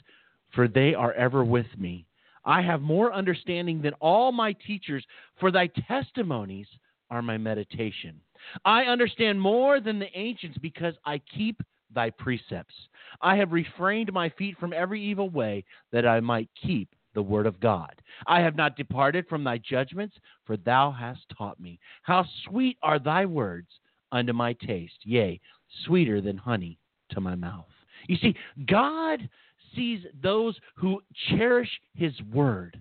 [0.55, 2.07] for they are ever with me.
[2.45, 5.05] I have more understanding than all my teachers,
[5.41, 6.67] for thy testimonies
[7.11, 8.21] are my meditation.
[8.65, 11.63] I understand more than the ancients because I keep
[11.95, 12.75] thy precepts.
[13.21, 17.47] I have refrained my feet from every evil way that I might keep the word
[17.47, 17.95] of God.
[18.27, 21.79] I have not departed from thy judgments, for thou hast taught me.
[22.03, 23.69] How sweet are thy words
[24.15, 25.41] unto my taste, yea,
[25.85, 26.79] sweeter than honey
[27.11, 27.67] to my mouth.
[28.07, 28.35] You see,
[28.67, 29.29] God
[29.75, 32.81] sees those who cherish His word,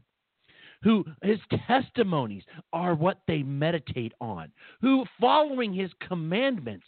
[0.83, 6.87] who His testimonies are what they meditate on, who following His commandments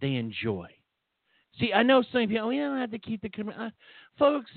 [0.00, 0.66] they enjoy.
[1.60, 3.74] See, I know some people, you don't have to keep the commandments.
[3.76, 4.50] Uh, folks,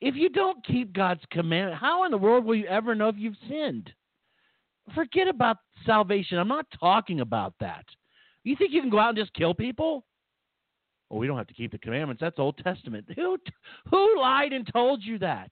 [0.00, 3.16] if you don't keep God's commandment, how in the world will you ever know if
[3.16, 3.92] you've sinned?
[4.94, 6.38] Forget about salvation.
[6.38, 7.84] I'm not talking about that.
[8.44, 10.04] You think you can go out and just kill people?
[11.08, 12.20] Well, we don't have to keep the commandments.
[12.20, 13.06] That's Old Testament.
[13.16, 13.38] Who
[13.90, 15.50] who lied and told you that?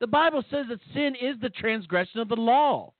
[0.00, 2.92] The Bible says that sin is the transgression of the law.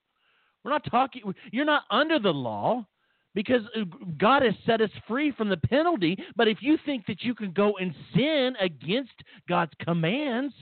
[0.64, 2.86] We're not talking you're not under the law
[3.34, 3.84] because uh,
[4.18, 7.52] God has set us free from the penalty, but if you think that you can
[7.52, 9.12] go and sin against
[9.48, 10.54] God's commands,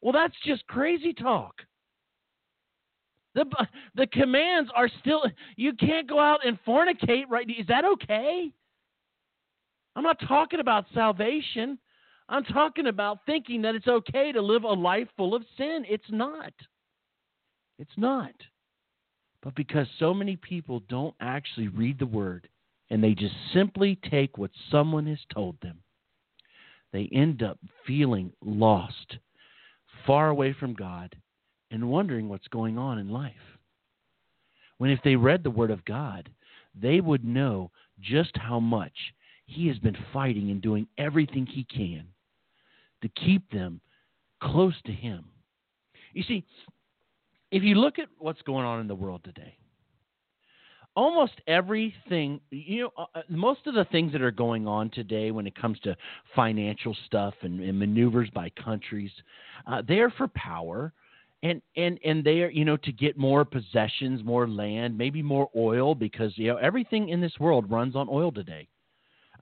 [0.00, 1.54] well that's just crazy talk.
[3.34, 3.44] The
[3.94, 5.22] the commands are still
[5.56, 8.52] you can't go out and fornicate right is that okay?
[9.96, 11.78] I'm not talking about salvation.
[12.28, 15.84] I'm talking about thinking that it's okay to live a life full of sin.
[15.88, 16.52] It's not.
[17.78, 18.32] It's not.
[19.42, 22.48] But because so many people don't actually read the word
[22.90, 25.78] and they just simply take what someone has told them,
[26.92, 29.16] they end up feeling lost,
[30.06, 31.16] far away from God,
[31.70, 33.32] and wondering what's going on in life.
[34.78, 36.28] When if they read the Word of God,
[36.74, 38.94] they would know just how much
[39.46, 42.04] he has been fighting and doing everything he can
[43.02, 43.80] to keep them
[44.42, 45.24] close to him.
[46.12, 46.44] You see,
[47.50, 49.56] if you look at what's going on in the world today,
[50.96, 55.30] almost everything, you know, uh, uh, most of the things that are going on today
[55.30, 55.96] when it comes to
[56.34, 59.10] financial stuff and, and maneuvers by countries,
[59.66, 60.92] uh, they are for power.
[61.42, 65.48] And, and and they are you know to get more possessions, more land, maybe more
[65.56, 68.68] oil because you know everything in this world runs on oil today.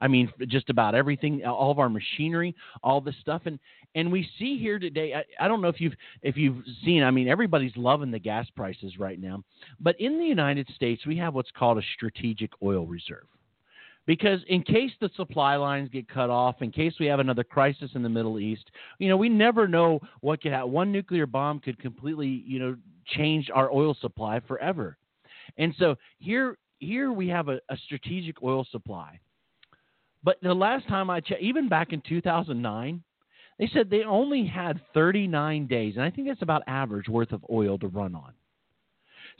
[0.01, 3.59] I mean, just about everything, all of our machinery, all this stuff, and
[3.95, 5.13] and we see here today.
[5.13, 7.03] I, I don't know if you've if you've seen.
[7.03, 9.43] I mean, everybody's loving the gas prices right now,
[9.79, 13.25] but in the United States, we have what's called a strategic oil reserve.
[14.05, 17.91] Because in case the supply lines get cut off, in case we have another crisis
[17.93, 20.71] in the Middle East, you know, we never know what could happen.
[20.71, 24.97] One nuclear bomb could completely, you know, change our oil supply forever.
[25.57, 29.19] And so here, here we have a, a strategic oil supply
[30.23, 33.03] but the last time I checked, even back in 2009,
[33.57, 37.45] they said they only had 39 days, and I think that's about average worth of
[37.51, 38.33] oil to run on.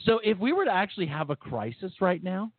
[0.00, 2.52] So if we were to actually have a crisis right now,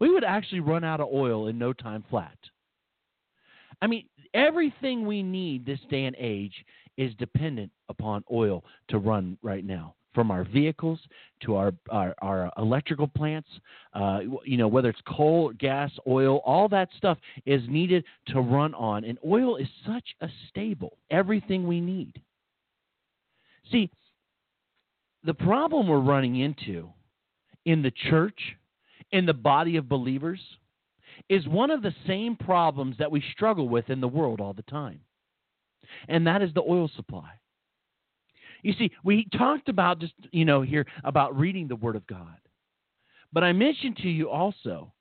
[0.00, 2.36] we would actually run out of oil in no time flat.
[3.82, 6.54] I mean, everything we need this day and age
[6.96, 10.98] is dependent upon oil to run right now from our vehicles
[11.42, 13.48] to our our, our electrical plants,
[13.92, 18.72] uh, you know, whether it's coal, gas, oil, all that stuff is needed to run
[18.74, 19.04] on.
[19.04, 22.14] And oil is such a stable, everything we need.
[23.70, 23.90] See,
[25.22, 26.88] the problem we're running into
[27.66, 28.38] in the church,
[29.12, 30.40] in the body of believers,
[31.28, 34.62] is one of the same problems that we struggle with in the world all the
[34.62, 35.00] time.
[36.08, 37.30] And that is the oil supply.
[38.62, 42.36] You see, we talked about just, you know, here about reading the Word of God.
[43.32, 44.92] But I mentioned to you also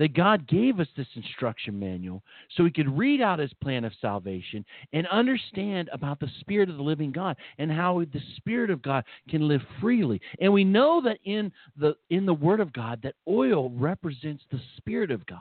[0.00, 2.22] that God gave us this instruction manual
[2.56, 6.78] so we could read out his plan of salvation and understand about the Spirit of
[6.78, 10.18] the living God and how the Spirit of God can live freely.
[10.40, 14.60] And we know that in the in the Word of God that oil represents the
[14.78, 15.40] Spirit of God.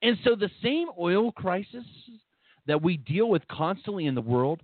[0.00, 1.84] And so the same oil crisis
[2.66, 4.62] that we deal with constantly in the world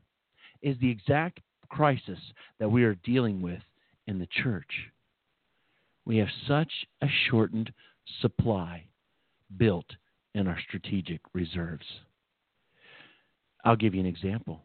[0.62, 2.18] is the exact crisis
[2.58, 3.60] that we are dealing with
[4.06, 4.70] in the church.
[6.06, 7.72] We have such a shortened
[8.22, 8.84] supply
[9.56, 9.86] built
[10.34, 11.84] in our strategic reserves.
[13.64, 14.62] I'll give you an example.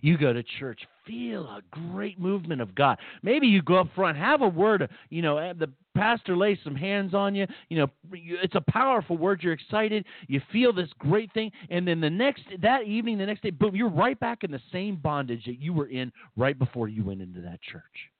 [0.00, 2.98] You go to church, feel a great movement of God.
[3.22, 7.14] Maybe you go up front, have a word, you know, the pastor lays some hands
[7.14, 7.46] on you.
[7.68, 9.44] You know, it's a powerful word.
[9.44, 10.04] You're excited.
[10.26, 11.52] You feel this great thing.
[11.70, 14.60] And then the next, that evening, the next day, boom, you're right back in the
[14.72, 18.10] same bondage that you were in right before you went into that church.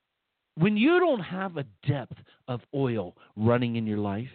[0.57, 2.17] When you don't have a depth
[2.47, 4.31] of oil running in your life,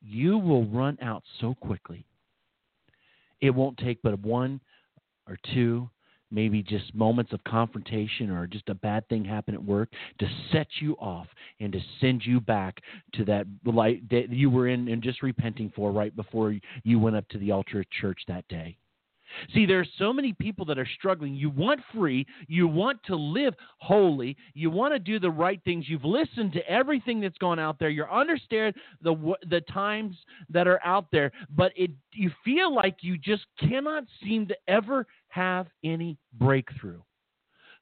[0.00, 2.06] you will run out so quickly.
[3.40, 4.60] It won't take but one
[5.26, 5.90] or two
[6.30, 9.88] maybe just moments of confrontation or just a bad thing happen at work
[10.20, 11.26] to set you off
[11.58, 12.80] and to send you back
[13.14, 17.16] to that light that you were in and just repenting for right before you went
[17.16, 18.76] up to the altar at church that day.
[19.54, 21.34] See, there are so many people that are struggling.
[21.34, 25.88] You want free, you want to live holy, you want to do the right things.
[25.88, 27.90] You've listened to everything that's gone out there.
[27.90, 30.16] You understand the the times
[30.50, 35.06] that are out there, but it you feel like you just cannot seem to ever
[35.28, 37.00] have any breakthrough.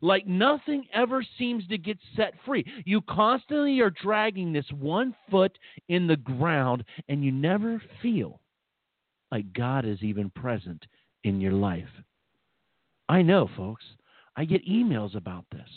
[0.03, 2.65] Like nothing ever seems to get set free.
[2.85, 5.57] You constantly are dragging this one foot
[5.89, 8.41] in the ground, and you never feel
[9.33, 10.85] like God is even present
[11.27, 11.89] in your life.
[13.09, 13.85] I know, folks.
[14.37, 15.69] I get emails about this.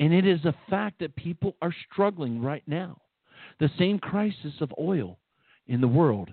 [0.00, 3.00] And it is a fact that people are struggling right now.
[3.60, 5.18] The same crisis of oil
[5.68, 6.30] in the world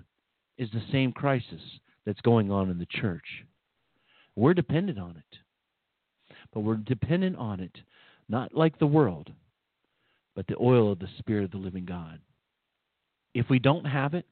[0.58, 1.60] is the same crisis
[2.04, 3.24] that's going on in the church.
[4.36, 5.38] We're dependent on it.
[6.52, 7.76] But we're dependent on it,
[8.28, 9.30] not like the world,
[10.34, 12.18] but the oil of the Spirit of the living God.
[13.34, 14.26] If we don't have it,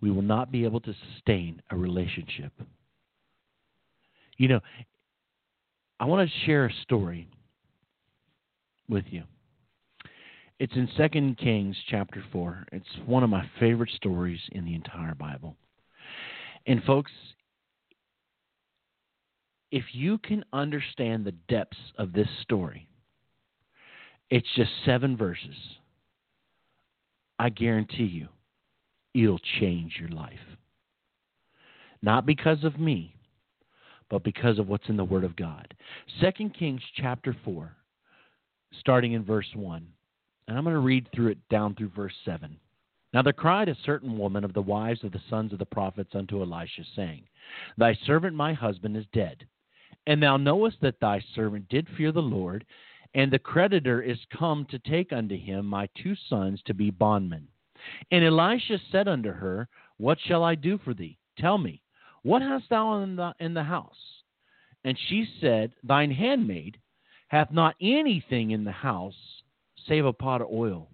[0.00, 2.52] we will not be able to sustain a relationship.
[4.36, 4.60] You know,
[5.98, 7.28] I want to share a story
[8.88, 9.22] with you.
[10.58, 12.66] It's in 2 Kings chapter 4.
[12.72, 15.56] It's one of my favorite stories in the entire Bible.
[16.66, 17.12] And folks,
[19.70, 22.88] if you can understand the depths of this story,
[24.30, 25.56] it's just seven verses.
[27.38, 28.28] I guarantee you,
[29.16, 30.38] it'll change your life.
[32.02, 33.14] Not because of me,
[34.10, 35.74] but because of what's in the Word of God.
[36.20, 37.74] Second Kings chapter 4,
[38.78, 39.86] starting in verse 1.
[40.48, 42.56] And I'm going to read through it down through verse 7.
[43.12, 46.10] Now there cried a certain woman of the wives of the sons of the prophets
[46.14, 47.24] unto Elisha, saying,
[47.78, 49.46] Thy servant my husband is dead.
[50.06, 52.64] And thou knowest that thy servant did fear the Lord,
[53.14, 57.48] and the creditor is come to take unto him my two sons to be bondmen.
[58.10, 59.68] And Elisha said unto her,
[59.98, 61.18] What shall I do for thee?
[61.38, 61.82] Tell me,
[62.22, 63.96] what hast thou in the, in the house?
[64.84, 66.78] And she said, Thine handmaid
[67.28, 69.14] hath not anything in the house
[69.86, 70.88] save a pot of oil.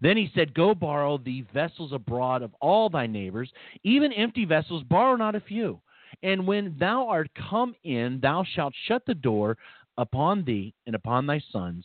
[0.00, 3.52] Then he said, Go borrow the vessels abroad of all thy neighbors,
[3.84, 5.80] even empty vessels, borrow not a few.
[6.22, 9.56] And when thou art come in, thou shalt shut the door
[9.98, 11.84] upon thee and upon thy sons,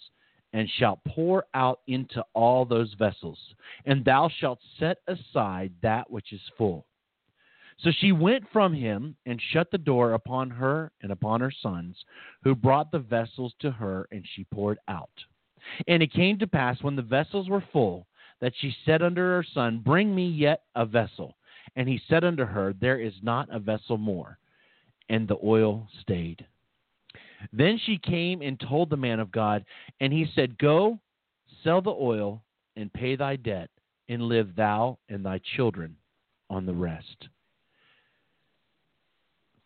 [0.53, 3.39] and shalt pour out into all those vessels,
[3.85, 6.85] and thou shalt set aside that which is full.
[7.79, 11.95] So she went from him and shut the door upon her and upon her sons,
[12.43, 15.11] who brought the vessels to her, and she poured out.
[15.87, 18.07] And it came to pass when the vessels were full,
[18.39, 21.37] that she said unto her son, Bring me yet a vessel.
[21.75, 24.39] And he said unto her, There is not a vessel more.
[25.09, 26.45] And the oil stayed.
[27.53, 29.65] Then she came and told the man of God,
[29.99, 30.99] and he said, Go,
[31.63, 32.41] sell the oil,
[32.75, 33.69] and pay thy debt,
[34.09, 35.95] and live thou and thy children
[36.49, 37.27] on the rest.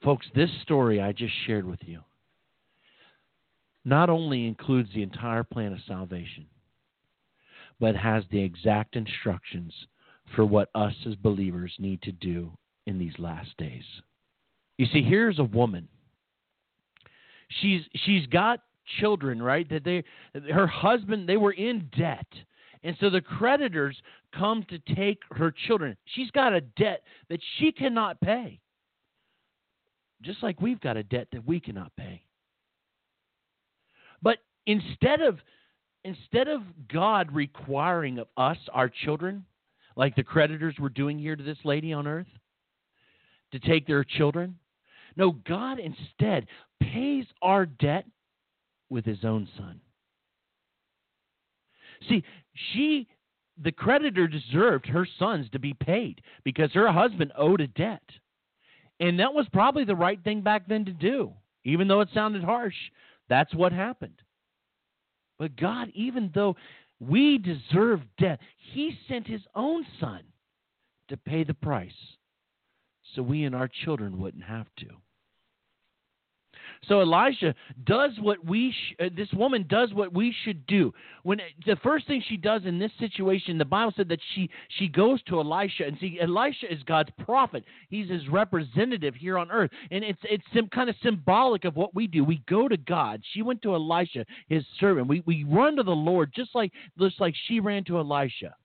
[0.03, 2.01] Folks, this story I just shared with you
[3.83, 6.45] not only includes the entire plan of salvation,
[7.79, 9.73] but has the exact instructions
[10.35, 12.51] for what us as believers need to do
[12.85, 13.83] in these last days.
[14.77, 15.87] You see, here's a woman
[17.59, 18.61] she's she's got
[18.99, 19.67] children, right?
[19.69, 20.03] That they
[20.51, 22.27] her husband they were in debt.
[22.83, 23.95] And so the creditors
[24.35, 25.95] come to take her children.
[26.05, 28.59] She's got a debt that she cannot pay.
[30.23, 32.23] Just like we've got a debt that we cannot pay.
[34.21, 35.39] But instead of
[36.03, 36.61] instead of
[36.91, 39.45] God requiring of us our children,
[39.95, 42.27] like the creditors were doing here to this lady on earth,
[43.51, 44.57] to take their children,
[45.15, 46.47] no, God instead
[46.81, 48.05] pays our debt
[48.89, 49.79] with his own son.
[52.09, 52.23] See,
[52.73, 53.07] she,
[53.61, 58.03] the creditor deserved her sons to be paid because her husband owed a debt.
[58.99, 61.33] And that was probably the right thing back then to do.
[61.63, 62.75] Even though it sounded harsh,
[63.29, 64.21] that's what happened.
[65.37, 66.55] But God, even though
[66.99, 68.39] we deserve death,
[68.73, 70.21] He sent His own Son
[71.09, 71.91] to pay the price
[73.15, 74.87] so we and our children wouldn't have to.
[76.87, 77.53] So Elijah
[77.85, 80.91] does what we sh- uh, this woman does what we should do.
[81.21, 84.87] When the first thing she does in this situation, the Bible said that she she
[84.87, 87.63] goes to Elisha and see Elisha is God's prophet.
[87.89, 91.93] He's his representative here on earth, and it's it's some kind of symbolic of what
[91.93, 92.23] we do.
[92.23, 93.21] We go to God.
[93.33, 95.07] She went to Elisha, his servant.
[95.07, 98.55] We we run to the Lord just like just like she ran to Elisha.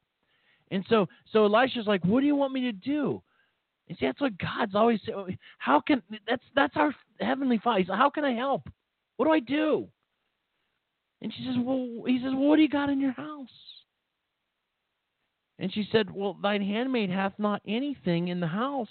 [0.71, 3.23] And so so Elisha's like, "What do you want me to do?"
[3.89, 5.17] And see, that's what God's always saying.
[5.19, 7.85] Oh, how can that's that's our heavenly Father?
[7.89, 8.69] How can I help?
[9.17, 9.89] What do I do?
[11.23, 13.49] And she says, Well, he says, well, what do you got in your house?
[15.59, 18.89] And she said, Well, thine handmaid hath not anything in the house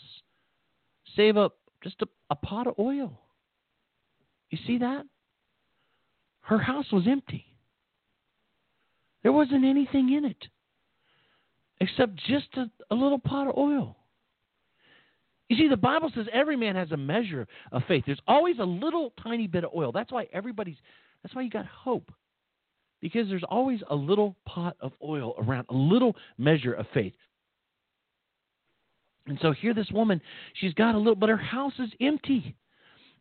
[1.16, 1.52] save a
[1.84, 3.20] just a, a pot of oil.
[4.50, 5.06] You see that?
[6.42, 7.46] Her house was empty.
[9.24, 10.48] There wasn't anything in it
[11.82, 13.98] except just a, a little pot of oil.
[15.50, 18.04] You see, the Bible says every man has a measure of faith.
[18.06, 19.92] There's always a little tiny bit of oil.
[19.92, 20.78] That's why everybody's,
[21.22, 22.12] that's why you got hope.
[23.02, 27.14] Because there's always a little pot of oil around, a little measure of faith.
[29.28, 30.22] And so here, this woman,
[30.54, 32.56] she's got a little, but her house is empty.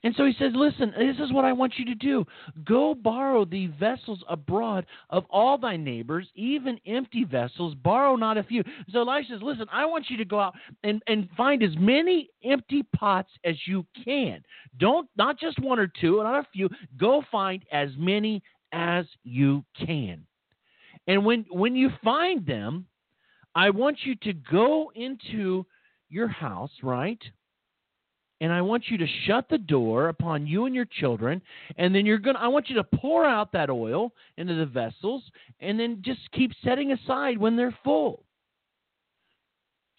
[0.05, 2.27] And so he says, Listen, this is what I want you to do.
[2.65, 7.75] Go borrow the vessels abroad of all thy neighbors, even empty vessels.
[7.75, 8.63] Borrow not a few.
[8.91, 12.29] So Elisha says, Listen, I want you to go out and, and find as many
[12.45, 14.43] empty pots as you can.
[14.79, 16.69] Don't, not just one or two, not a few.
[16.99, 18.43] Go find as many
[18.73, 20.27] as you can.
[21.07, 22.87] And when, when you find them,
[23.55, 25.65] I want you to go into
[26.11, 27.21] your house, right?
[28.41, 31.41] And I want you to shut the door upon you and your children,
[31.77, 34.67] and then you're going to I want you to pour out that oil into the
[34.67, 35.23] vessels
[35.61, 38.25] and then just keep setting aside when they're full.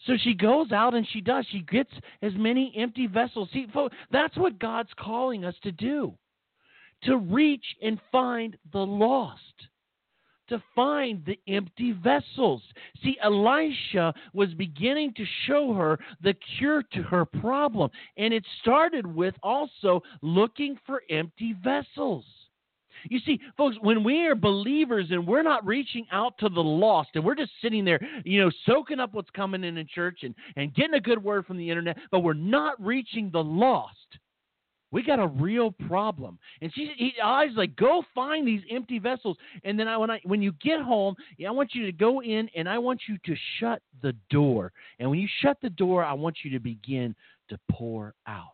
[0.05, 1.45] So she goes out and she does.
[1.51, 1.89] She gets
[2.21, 3.49] as many empty vessels.
[3.51, 6.13] See, folks, that's what God's calling us to do.
[7.03, 9.41] To reach and find the lost
[10.49, 12.61] to find the empty vessels.
[13.03, 19.05] See, Elisha was beginning to show her the cure to her problem, and it started
[19.05, 22.25] with also looking for empty vessels.
[23.09, 27.09] You see, folks, when we are believers and we're not reaching out to the lost
[27.15, 30.33] and we're just sitting there, you know, soaking up what's coming in in church and,
[30.55, 33.95] and getting a good word from the internet, but we're not reaching the lost,
[34.95, 36.39] we got a real problem.
[36.61, 39.35] And she, he, I was like, go find these empty vessels.
[39.65, 41.15] And then I, when I, when you get home,
[41.45, 44.71] I want you to go in and I want you to shut the door.
[44.99, 47.13] And when you shut the door, I want you to begin
[47.49, 48.45] to pour out.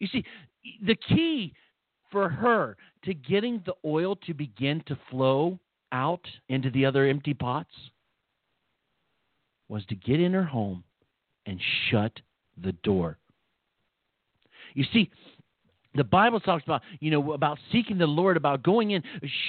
[0.00, 0.24] You see,
[0.84, 1.54] the key
[2.10, 5.60] for her to getting the oil to begin to flow
[5.92, 7.70] out into the other empty pots
[9.68, 10.82] was to get in her home
[11.46, 12.18] and shut
[12.60, 13.16] the door.
[14.74, 15.10] You see,
[15.94, 19.02] the Bible talks about, you know, about seeking the Lord, about going in,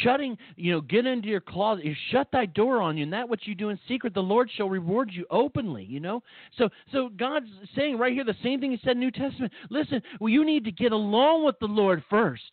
[0.03, 3.28] shutting, you know, get into your closet, you shut thy door on you, and that
[3.28, 6.21] what you do in secret, the Lord shall reward you openly, you know?
[6.57, 9.51] So so God's saying right here the same thing he said in New Testament.
[9.69, 12.43] Listen, well, you need to get along with the Lord first.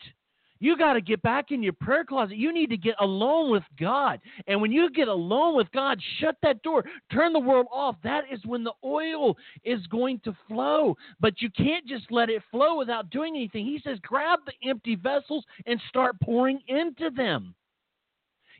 [0.62, 2.36] You got to get back in your prayer closet.
[2.36, 4.20] You need to get alone with God.
[4.46, 7.96] And when you get alone with God, shut that door, turn the world off.
[8.04, 10.96] That is when the oil is going to flow.
[11.18, 13.64] But you can't just let it flow without doing anything.
[13.64, 17.56] He says, grab the empty vessels and start pouring into them.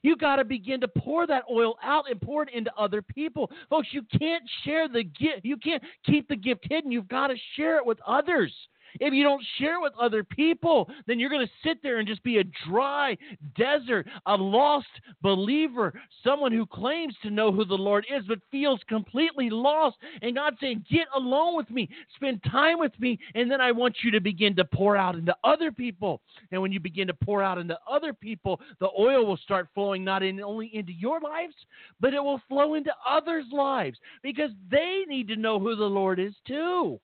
[0.03, 3.49] You got to begin to pour that oil out and pour it into other people.
[3.71, 5.45] Folks, you can't share the gift.
[5.45, 6.91] You can't keep the gift hidden.
[6.91, 8.53] You've got to share it with others.
[9.01, 12.23] If you don't share with other people, then you're going to sit there and just
[12.23, 13.17] be a dry
[13.57, 14.87] desert, a lost
[15.23, 15.93] believer,
[16.25, 19.97] someone who claims to know who the Lord is but feels completely lost.
[20.21, 23.97] And God's saying, Get alone with me, spend time with me, and then I want
[24.03, 26.21] you to begin to pour out into other people.
[26.51, 30.05] And when you begin to pour out into other people, the oil will start flowing
[30.05, 31.55] not in, only into your lives,
[32.01, 36.19] but it will flow into others' lives because they need to know who the Lord
[36.19, 37.01] is too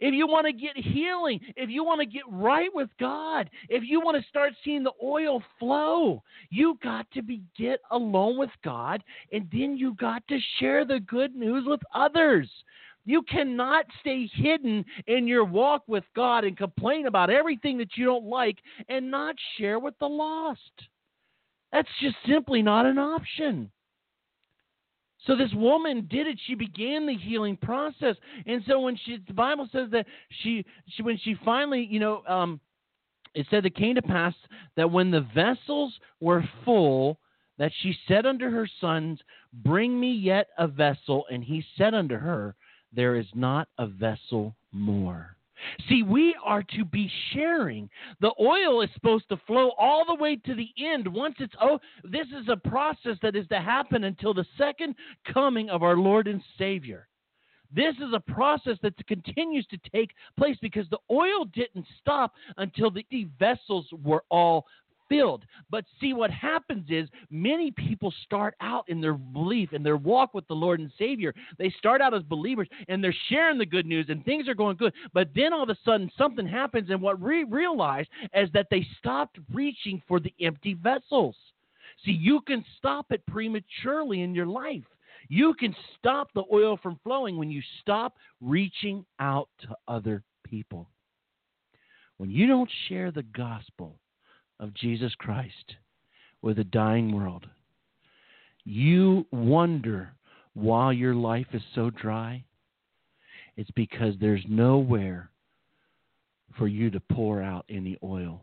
[0.00, 3.82] if you want to get healing, if you want to get right with God, if
[3.84, 8.50] you want to start seeing the oil flow, you got to be get alone with
[8.64, 12.48] God and then you got to share the good news with others.
[13.04, 18.04] You cannot stay hidden in your walk with God and complain about everything that you
[18.04, 20.60] don't like and not share with the lost.
[21.72, 23.70] That's just simply not an option.
[25.26, 26.38] So this woman did it.
[26.46, 28.16] She began the healing process,
[28.46, 30.06] and so when she, the Bible says that
[30.42, 32.60] she, she when she finally, you know, um,
[33.34, 34.34] it said it came to pass
[34.76, 37.18] that when the vessels were full,
[37.58, 39.20] that she said unto her sons,
[39.52, 41.24] Bring me yet a vessel.
[41.30, 42.54] And he said unto her,
[42.92, 45.37] There is not a vessel more.
[45.88, 47.88] See, we are to be sharing.
[48.20, 51.06] The oil is supposed to flow all the way to the end.
[51.06, 54.94] Once it's oh, this is a process that is to happen until the second
[55.32, 57.08] coming of our Lord and Savior.
[57.70, 62.90] This is a process that continues to take place because the oil didn't stop until
[62.90, 63.04] the
[63.38, 64.66] vessels were all
[65.08, 65.44] filled.
[65.70, 70.34] But see, what happens is many people start out in their belief, and their walk
[70.34, 71.34] with the Lord and Savior.
[71.58, 74.76] They start out as believers and they're sharing the good news and things are going
[74.76, 74.92] good.
[75.12, 78.86] But then all of a sudden something happens, and what we realize is that they
[78.98, 81.36] stopped reaching for the empty vessels.
[82.04, 84.84] See, you can stop it prematurely in your life.
[85.28, 90.88] You can stop the oil from flowing when you stop reaching out to other people.
[92.18, 93.98] When you don't share the gospel
[94.60, 95.76] of Jesus Christ
[96.42, 97.46] with a dying world,
[98.64, 100.10] you wonder
[100.54, 102.44] why your life is so dry.
[103.56, 105.30] It's because there's nowhere
[106.56, 108.42] for you to pour out any oil.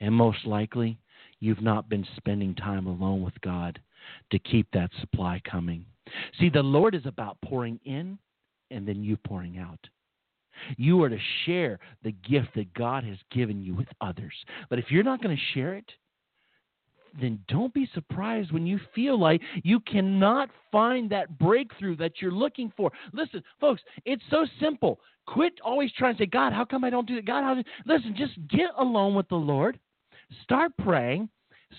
[0.00, 0.98] And most likely,
[1.40, 3.80] you've not been spending time alone with God
[4.30, 5.84] to keep that supply coming.
[6.38, 8.18] See, the Lord is about pouring in
[8.70, 9.78] and then you pouring out.
[10.76, 14.34] You are to share the gift that God has given you with others.
[14.68, 15.90] But if you're not going to share it,
[17.20, 22.30] then don't be surprised when you feel like you cannot find that breakthrough that you're
[22.30, 22.92] looking for.
[23.12, 25.00] Listen, folks, it's so simple.
[25.26, 27.26] Quit always trying to say, God, how come I don't do that?
[27.26, 27.62] God, how do...
[27.84, 29.78] Listen, just get alone with the Lord.
[30.44, 31.28] Start praying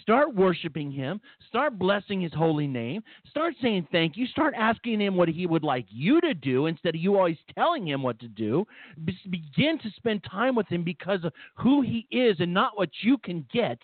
[0.01, 1.19] Start worshiping Him.
[1.47, 3.03] Start blessing His holy name.
[3.29, 4.25] Start saying thank you.
[4.27, 7.87] Start asking Him what He would like you to do instead of you always telling
[7.87, 8.65] Him what to do.
[9.03, 12.89] Be- begin to spend time with Him because of who He is and not what
[13.01, 13.79] you can get.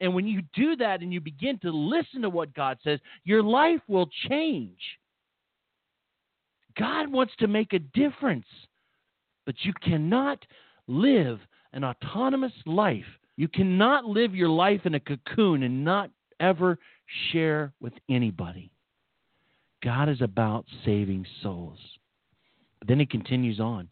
[0.00, 3.42] And when you do that and you begin to listen to what God says, your
[3.42, 4.78] life will change.
[6.78, 8.46] God wants to make a difference,
[9.44, 10.42] but you cannot
[10.86, 11.40] live
[11.72, 13.04] an autonomous life
[13.40, 16.10] you cannot live your life in a cocoon and not
[16.40, 16.78] ever
[17.32, 18.70] share with anybody.
[19.82, 21.78] God is about saving souls.
[22.78, 23.88] But then he continues on.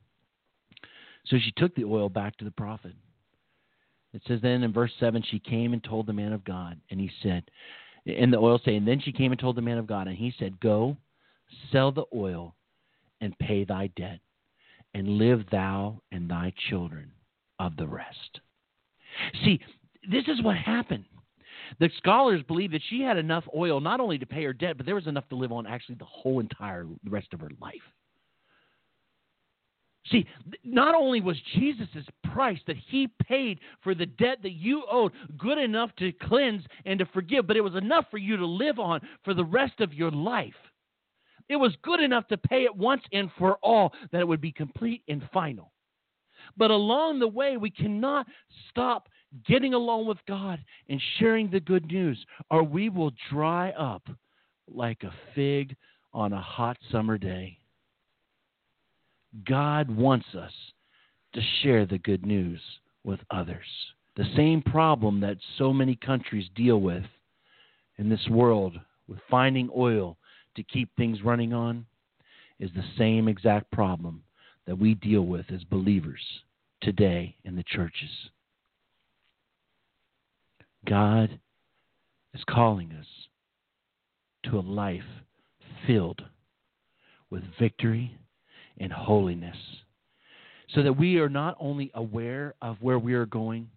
[1.28, 2.92] So she took the oil back to the prophet.
[4.12, 7.00] It says then in verse 7 she came and told the man of God, and
[7.00, 7.44] he said,
[8.04, 10.16] and the oil say, and then she came and told the man of God, and
[10.18, 10.94] he said, Go,
[11.72, 12.54] sell the oil,
[13.22, 14.20] and pay thy debt,
[14.92, 17.12] and live thou and thy children
[17.58, 18.40] of the rest.
[19.44, 19.60] See,
[20.10, 21.04] this is what happened.
[21.80, 24.86] The scholars believe that she had enough oil not only to pay her debt, but
[24.86, 27.74] there was enough to live on actually the whole entire rest of her life.
[30.10, 30.26] See,
[30.64, 35.58] not only was Jesus' price that he paid for the debt that you owed good
[35.58, 39.00] enough to cleanse and to forgive, but it was enough for you to live on
[39.24, 40.54] for the rest of your life.
[41.48, 44.52] It was good enough to pay it once and for all that it would be
[44.52, 45.72] complete and final.
[46.56, 48.26] But along the way, we cannot
[48.70, 49.08] stop
[49.46, 52.18] getting along with God and sharing the good news,
[52.50, 54.08] or we will dry up
[54.66, 55.76] like a fig
[56.12, 57.58] on a hot summer day.
[59.44, 60.52] God wants us
[61.34, 62.60] to share the good news
[63.04, 63.66] with others.
[64.16, 67.04] The same problem that so many countries deal with
[67.98, 70.16] in this world with finding oil
[70.56, 71.86] to keep things running on
[72.58, 74.22] is the same exact problem
[74.68, 76.20] that we deal with as believers
[76.82, 78.10] today in the churches.
[80.86, 81.40] God
[82.34, 83.06] is calling us
[84.44, 85.00] to a life
[85.86, 86.20] filled
[87.30, 88.14] with victory
[88.78, 89.56] and holiness
[90.74, 93.70] so that we are not only aware of where we are going,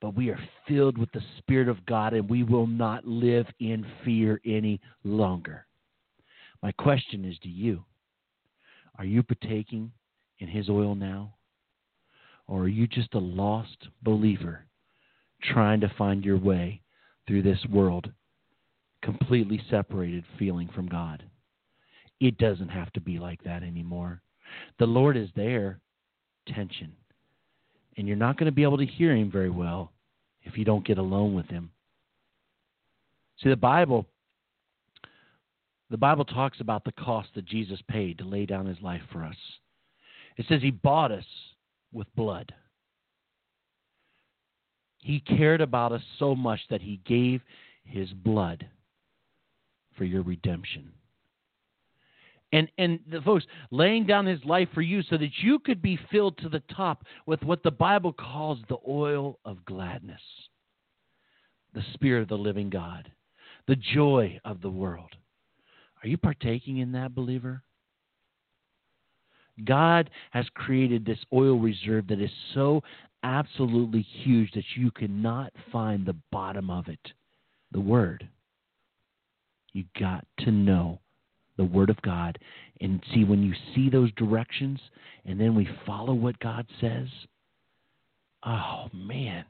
[0.00, 3.84] but we are filled with the Spirit of God and we will not live in
[4.04, 5.66] fear any longer.
[6.62, 7.84] My question is to you
[9.00, 9.90] Are you partaking
[10.42, 11.34] in His oil now?
[12.48, 14.66] Or are you just a lost believer
[15.40, 16.82] trying to find your way
[17.26, 18.10] through this world,
[19.02, 21.22] completely separated, feeling from God?
[22.20, 24.20] It doesn't have to be like that anymore.
[24.80, 25.78] The Lord is there,
[26.48, 26.92] tension.
[27.96, 29.92] And you're not going to be able to hear Him very well
[30.42, 31.70] if you don't get alone with Him.
[33.42, 34.06] See, the Bible.
[35.90, 39.22] The Bible talks about the cost that Jesus paid to lay down his life for
[39.22, 39.36] us.
[40.36, 41.24] It says he bought us
[41.92, 42.52] with blood.
[44.98, 47.42] He cared about us so much that he gave
[47.84, 48.66] his blood
[49.96, 50.92] for your redemption.
[52.52, 55.98] And and the folks laying down his life for you so that you could be
[56.10, 60.20] filled to the top with what the Bible calls the oil of gladness.
[61.74, 63.10] The spirit of the living God,
[63.66, 65.16] the joy of the world.
[66.02, 67.62] Are you partaking in that, believer?
[69.64, 72.82] God has created this oil reserve that is so
[73.22, 77.12] absolutely huge that you cannot find the bottom of it.
[77.72, 78.28] The Word.
[79.72, 81.00] You got to know
[81.56, 82.38] the Word of God
[82.80, 84.80] and see when you see those directions
[85.24, 87.08] and then we follow what God says.
[88.44, 89.44] Oh, man.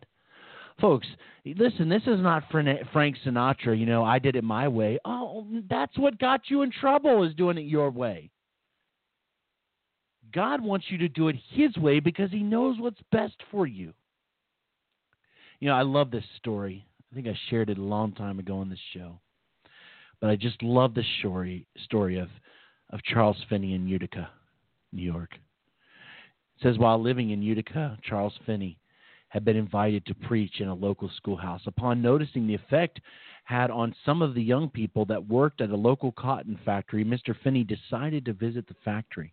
[0.81, 1.07] Folks,
[1.45, 4.99] listen, this is not Frank Sinatra, you know, I did it my way.
[5.05, 8.31] Oh, that's what got you in trouble is doing it your way.
[10.33, 13.93] God wants you to do it His way because He knows what's best for you.
[15.61, 16.85] You know, I love this story.
[17.11, 19.21] I think I shared it a long time ago on this show.
[20.21, 22.29] But I just love the story story of,
[22.91, 24.31] of Charles Finney in Utica,
[24.93, 25.31] New York.
[25.35, 28.79] It says while living in Utica, Charles Finney
[29.29, 31.63] had been invited to preach in a local schoolhouse.
[31.67, 33.01] Upon noticing the effect
[33.45, 37.35] had on some of the young people that worked at a local cotton factory, Mr.
[37.43, 39.33] Finney decided to visit the factory.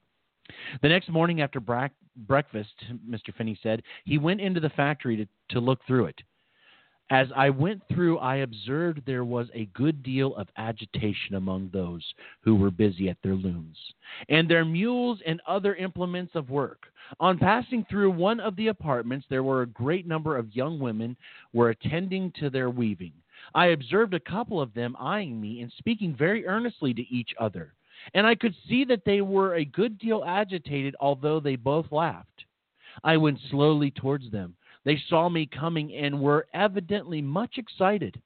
[0.82, 2.74] The next morning after bra- breakfast,
[3.08, 3.34] Mr.
[3.36, 6.22] Finney said, he went into the factory to, to look through it.
[7.12, 12.06] As I went through, I observed there was a good deal of agitation among those
[12.41, 13.78] who were busy at their looms,
[14.30, 16.86] and their mules and other implements of work.
[17.20, 21.18] On passing through one of the apartments, there were a great number of young women
[21.52, 23.14] were attending to their weaving.
[23.56, 27.74] I observed a couple of them eyeing me and speaking very earnestly to each other,
[28.14, 32.45] and I could see that they were a good deal agitated, although they both laughed.
[33.03, 34.55] I went slowly towards them
[34.86, 38.22] they saw me coming and were evidently much excited.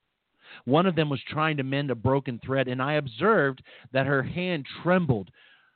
[0.64, 3.62] One of them was trying to mend a broken thread, and I observed
[3.92, 5.30] that her hand trembled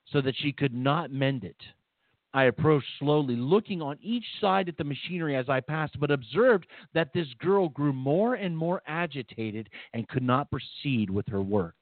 [0.07, 1.61] so that she could not mend it.
[2.33, 6.67] I approached slowly, looking on each side at the machinery as I passed, but observed
[6.95, 11.78] that this girl grew more and more agitated and could not proceed with her work.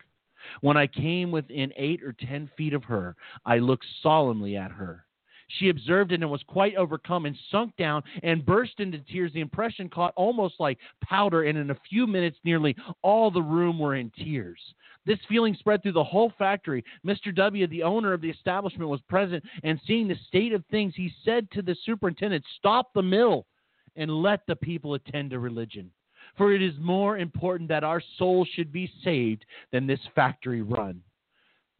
[0.61, 5.07] When I came within eight or ten feet of her, I looked solemnly at her.
[5.49, 9.33] She observed it and was quite overcome and sunk down and burst into tears.
[9.33, 13.79] The impression caught almost like powder, and in a few minutes, nearly all the room
[13.79, 14.61] were in tears.
[15.05, 16.85] This feeling spread through the whole factory.
[17.07, 17.33] Mr.
[17.33, 21.13] W., the owner of the establishment, was present, and seeing the state of things, he
[21.25, 23.47] said to the superintendent, Stop the mill
[23.95, 25.91] and let the people attend to religion.
[26.37, 31.01] For it is more important that our souls should be saved than this factory run.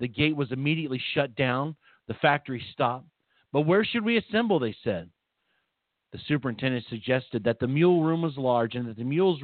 [0.01, 1.77] The gate was immediately shut down.
[2.09, 3.07] The factory stopped.
[3.53, 4.59] But where should we assemble?
[4.59, 5.11] They said.
[6.13, 9.41] The superintendent suggested that the mule room was large and that the mules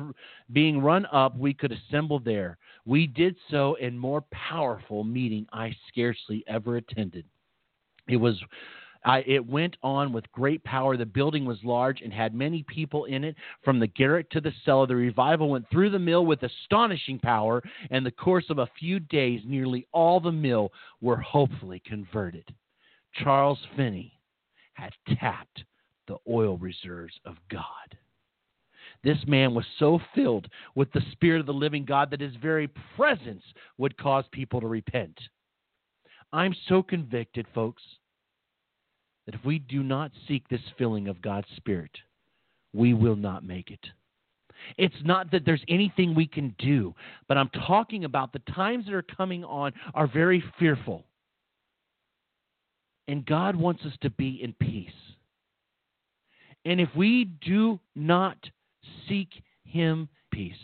[0.53, 2.57] being run up, we could assemble there.
[2.87, 7.27] We did so in more powerful meeting I scarcely ever attended.
[8.09, 8.43] It was
[9.05, 10.97] It went on with great power.
[10.97, 14.53] The building was large and had many people in it, from the garret to the
[14.65, 14.87] cellar.
[14.87, 19.01] The revival went through the mill with astonishing power, and the course of a few
[19.01, 22.55] days, nearly all the mill were hopefully converted.
[23.15, 24.19] Charles Finney
[24.75, 25.65] had tapped
[26.07, 27.97] the oil reserves of God.
[29.05, 32.69] This man was so filled with the Spirit of the living God that his very
[32.97, 33.43] presence
[33.79, 35.19] would cause people to repent.
[36.33, 37.83] I'm so convicted, folks,
[39.27, 41.91] that if we do not seek this filling of God's Spirit,
[42.73, 43.85] we will not make it.
[44.79, 46.95] It's not that there's anything we can do,
[47.29, 51.05] but I'm talking about the times that are coming on are very fearful.
[53.09, 54.91] And God wants us to be in peace.
[56.65, 58.39] And if we do not
[59.09, 59.29] seek
[59.65, 60.55] Him peace,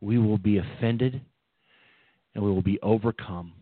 [0.00, 1.20] we will be offended
[2.34, 3.52] and we will be overcome.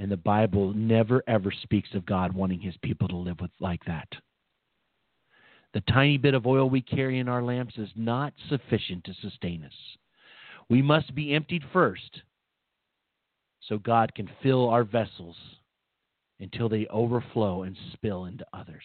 [0.00, 3.84] And the Bible never ever speaks of God wanting His people to live with, like
[3.84, 4.08] that.
[5.74, 9.62] The tiny bit of oil we carry in our lamps is not sufficient to sustain
[9.62, 9.74] us.
[10.70, 12.22] We must be emptied first
[13.68, 15.36] so God can fill our vessels
[16.40, 18.84] until they overflow and spill into others.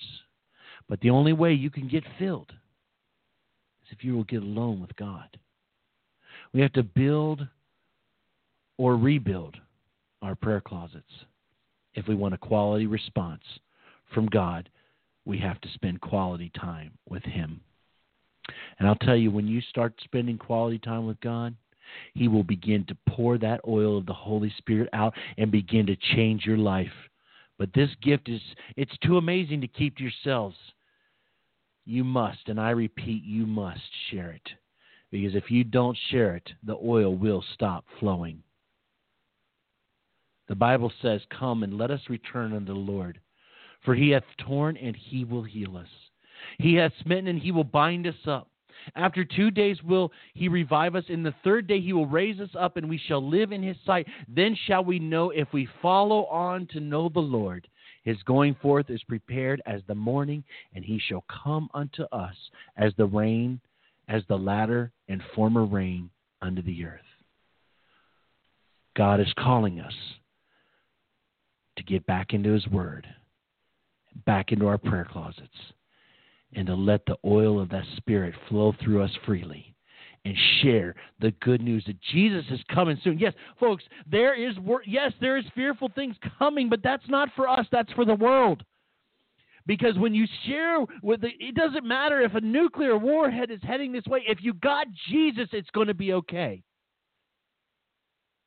[0.90, 4.94] But the only way you can get filled is if you will get alone with
[4.98, 5.38] God.
[6.52, 7.48] We have to build
[8.78, 9.56] or rebuild
[10.26, 11.04] our prayer closets.
[11.94, 13.44] If we want a quality response
[14.14, 14.70] from God,
[15.26, 17.62] we have to spend quality time with Him.
[18.78, 21.56] And I'll tell you, when you start spending quality time with God,
[22.14, 25.96] He will begin to pour that oil of the Holy Spirit out and begin to
[26.14, 26.92] change your life
[27.58, 28.42] but this gift is
[28.76, 30.58] it's too amazing to keep to yourselves.
[31.86, 34.50] You must, and I repeat, you must share it.
[35.12, 38.42] Because if you don't share it, the oil will stop flowing.
[40.48, 43.20] The Bible says, Come and let us return unto the Lord.
[43.84, 45.88] For he hath torn and he will heal us.
[46.60, 48.50] He hath smitten and he will bind us up.
[48.96, 51.06] After two days will he revive us.
[51.10, 53.78] In the third day he will raise us up, and we shall live in his
[53.86, 54.08] sight.
[54.28, 57.68] Then shall we know if we follow on to know the Lord.
[58.04, 60.44] His going forth is prepared as the morning,
[60.76, 62.36] and he shall come unto us
[62.78, 63.60] as the rain,
[64.08, 67.00] as the latter and former rain unto the earth.
[68.96, 69.94] God is calling us
[71.78, 73.08] to get back into his word,
[74.26, 75.50] back into our prayer closets
[76.56, 79.76] and to let the oil of that Spirit flow through us freely
[80.24, 83.20] and share the good news that Jesus is coming soon.
[83.20, 84.56] Yes, folks, there is
[84.86, 88.64] yes, there is fearful things coming, but that's not for us, that's for the world.
[89.68, 93.92] Because when you share with the, it doesn't matter if a nuclear warhead is heading
[93.92, 94.24] this way.
[94.28, 96.64] If you got Jesus, it's going to be okay.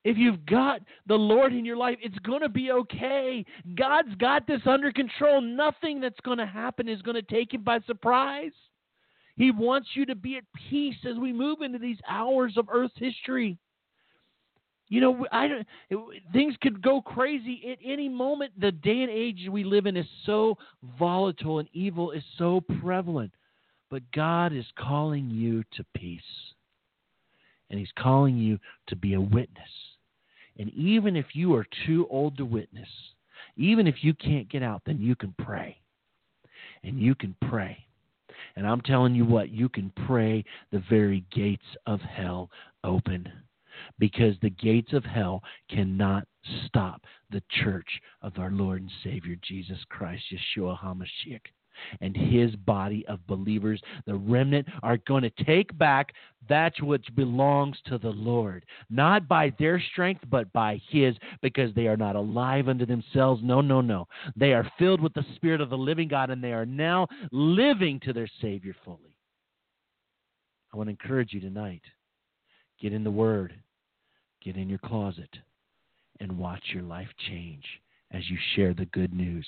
[0.05, 3.44] If you've got the Lord in your life, it's going to be okay.
[3.76, 5.40] God's got this under control.
[5.40, 8.53] Nothing that's going to happen is going to take him by surprise.
[9.36, 12.94] He wants you to be at peace as we move into these hours of Earth's
[12.96, 13.59] history.
[14.88, 15.66] You know, I don't,
[16.32, 18.53] things could go crazy at any moment.
[18.59, 20.57] The day and age we live in is so
[20.99, 23.32] volatile and evil is so prevalent.
[23.90, 26.20] But God is calling you to peace.
[27.70, 29.68] And He's calling you to be a witness.
[30.59, 32.88] And even if you are too old to witness,
[33.56, 35.76] even if you can't get out, then you can pray.
[36.82, 37.76] And you can pray.
[38.56, 42.50] And I'm telling you what, you can pray the very gates of hell
[42.84, 43.30] open
[43.98, 46.26] because the gates of hell cannot
[46.66, 47.88] stop the church
[48.22, 51.40] of our Lord and Savior Jesus Christ, Yeshua HaMashiach.
[52.01, 56.12] And his body of believers, the remnant, are going to take back
[56.49, 61.87] that which belongs to the Lord, not by their strength, but by his, because they
[61.87, 63.43] are not alive unto themselves.
[63.45, 64.07] No, no, no.
[64.37, 68.01] They are filled with the Spirit of the living God, and they are now living
[68.01, 69.16] to their Savior fully.
[70.72, 71.83] I want to encourage you tonight
[72.81, 73.55] get in the Word,
[74.43, 75.31] Get in your closet
[76.20, 77.64] and watch your life change
[78.12, 79.46] as you share the good news.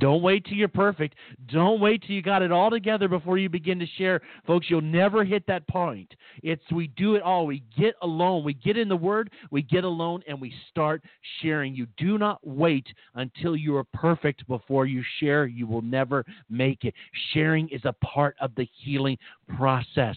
[0.00, 1.14] Don't wait till you're perfect.
[1.52, 4.20] Don't wait till you got it all together before you begin to share.
[4.46, 6.12] Folks, you'll never hit that point.
[6.42, 7.46] It's we do it all.
[7.46, 8.44] We get alone.
[8.44, 11.02] We get in the word, we get alone and we start
[11.40, 11.74] sharing.
[11.74, 15.46] You do not wait until you are perfect before you share.
[15.46, 16.94] You will never make it.
[17.32, 19.18] Sharing is a part of the healing
[19.56, 20.16] process.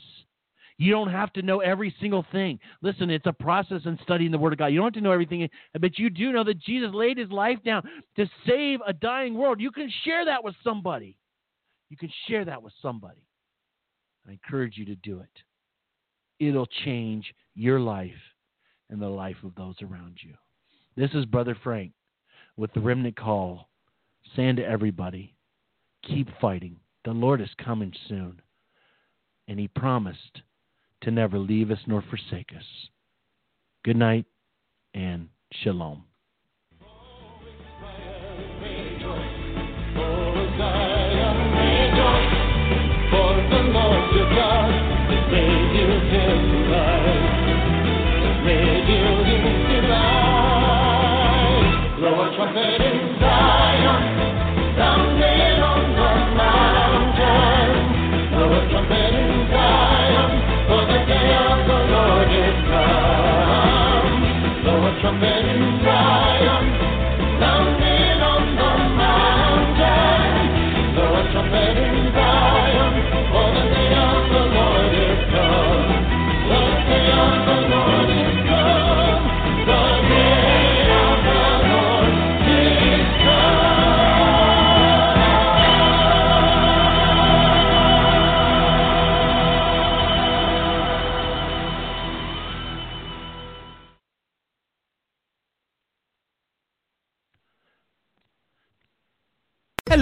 [0.78, 2.60] You don't have to know every single thing.
[2.82, 4.68] Listen, it's a process in studying the Word of God.
[4.68, 5.48] You don't have to know everything,
[5.80, 7.84] but you do know that Jesus laid his life down
[8.16, 9.62] to save a dying world.
[9.62, 11.16] You can share that with somebody.
[11.90, 13.28] You can share that with somebody.
[14.28, 15.44] I encourage you to do it.
[16.40, 18.12] It'll change your life
[18.90, 20.34] and the life of those around you.
[20.96, 21.92] This is Brother Frank
[22.58, 23.70] with the Remnant Call
[24.36, 25.36] saying to everybody,
[26.08, 26.78] keep fighting.
[27.06, 28.42] The Lord is coming soon.
[29.48, 30.42] And He promised
[31.04, 32.66] to never leave us nor forsake us.
[33.84, 34.26] Good night
[34.94, 36.04] and shalom.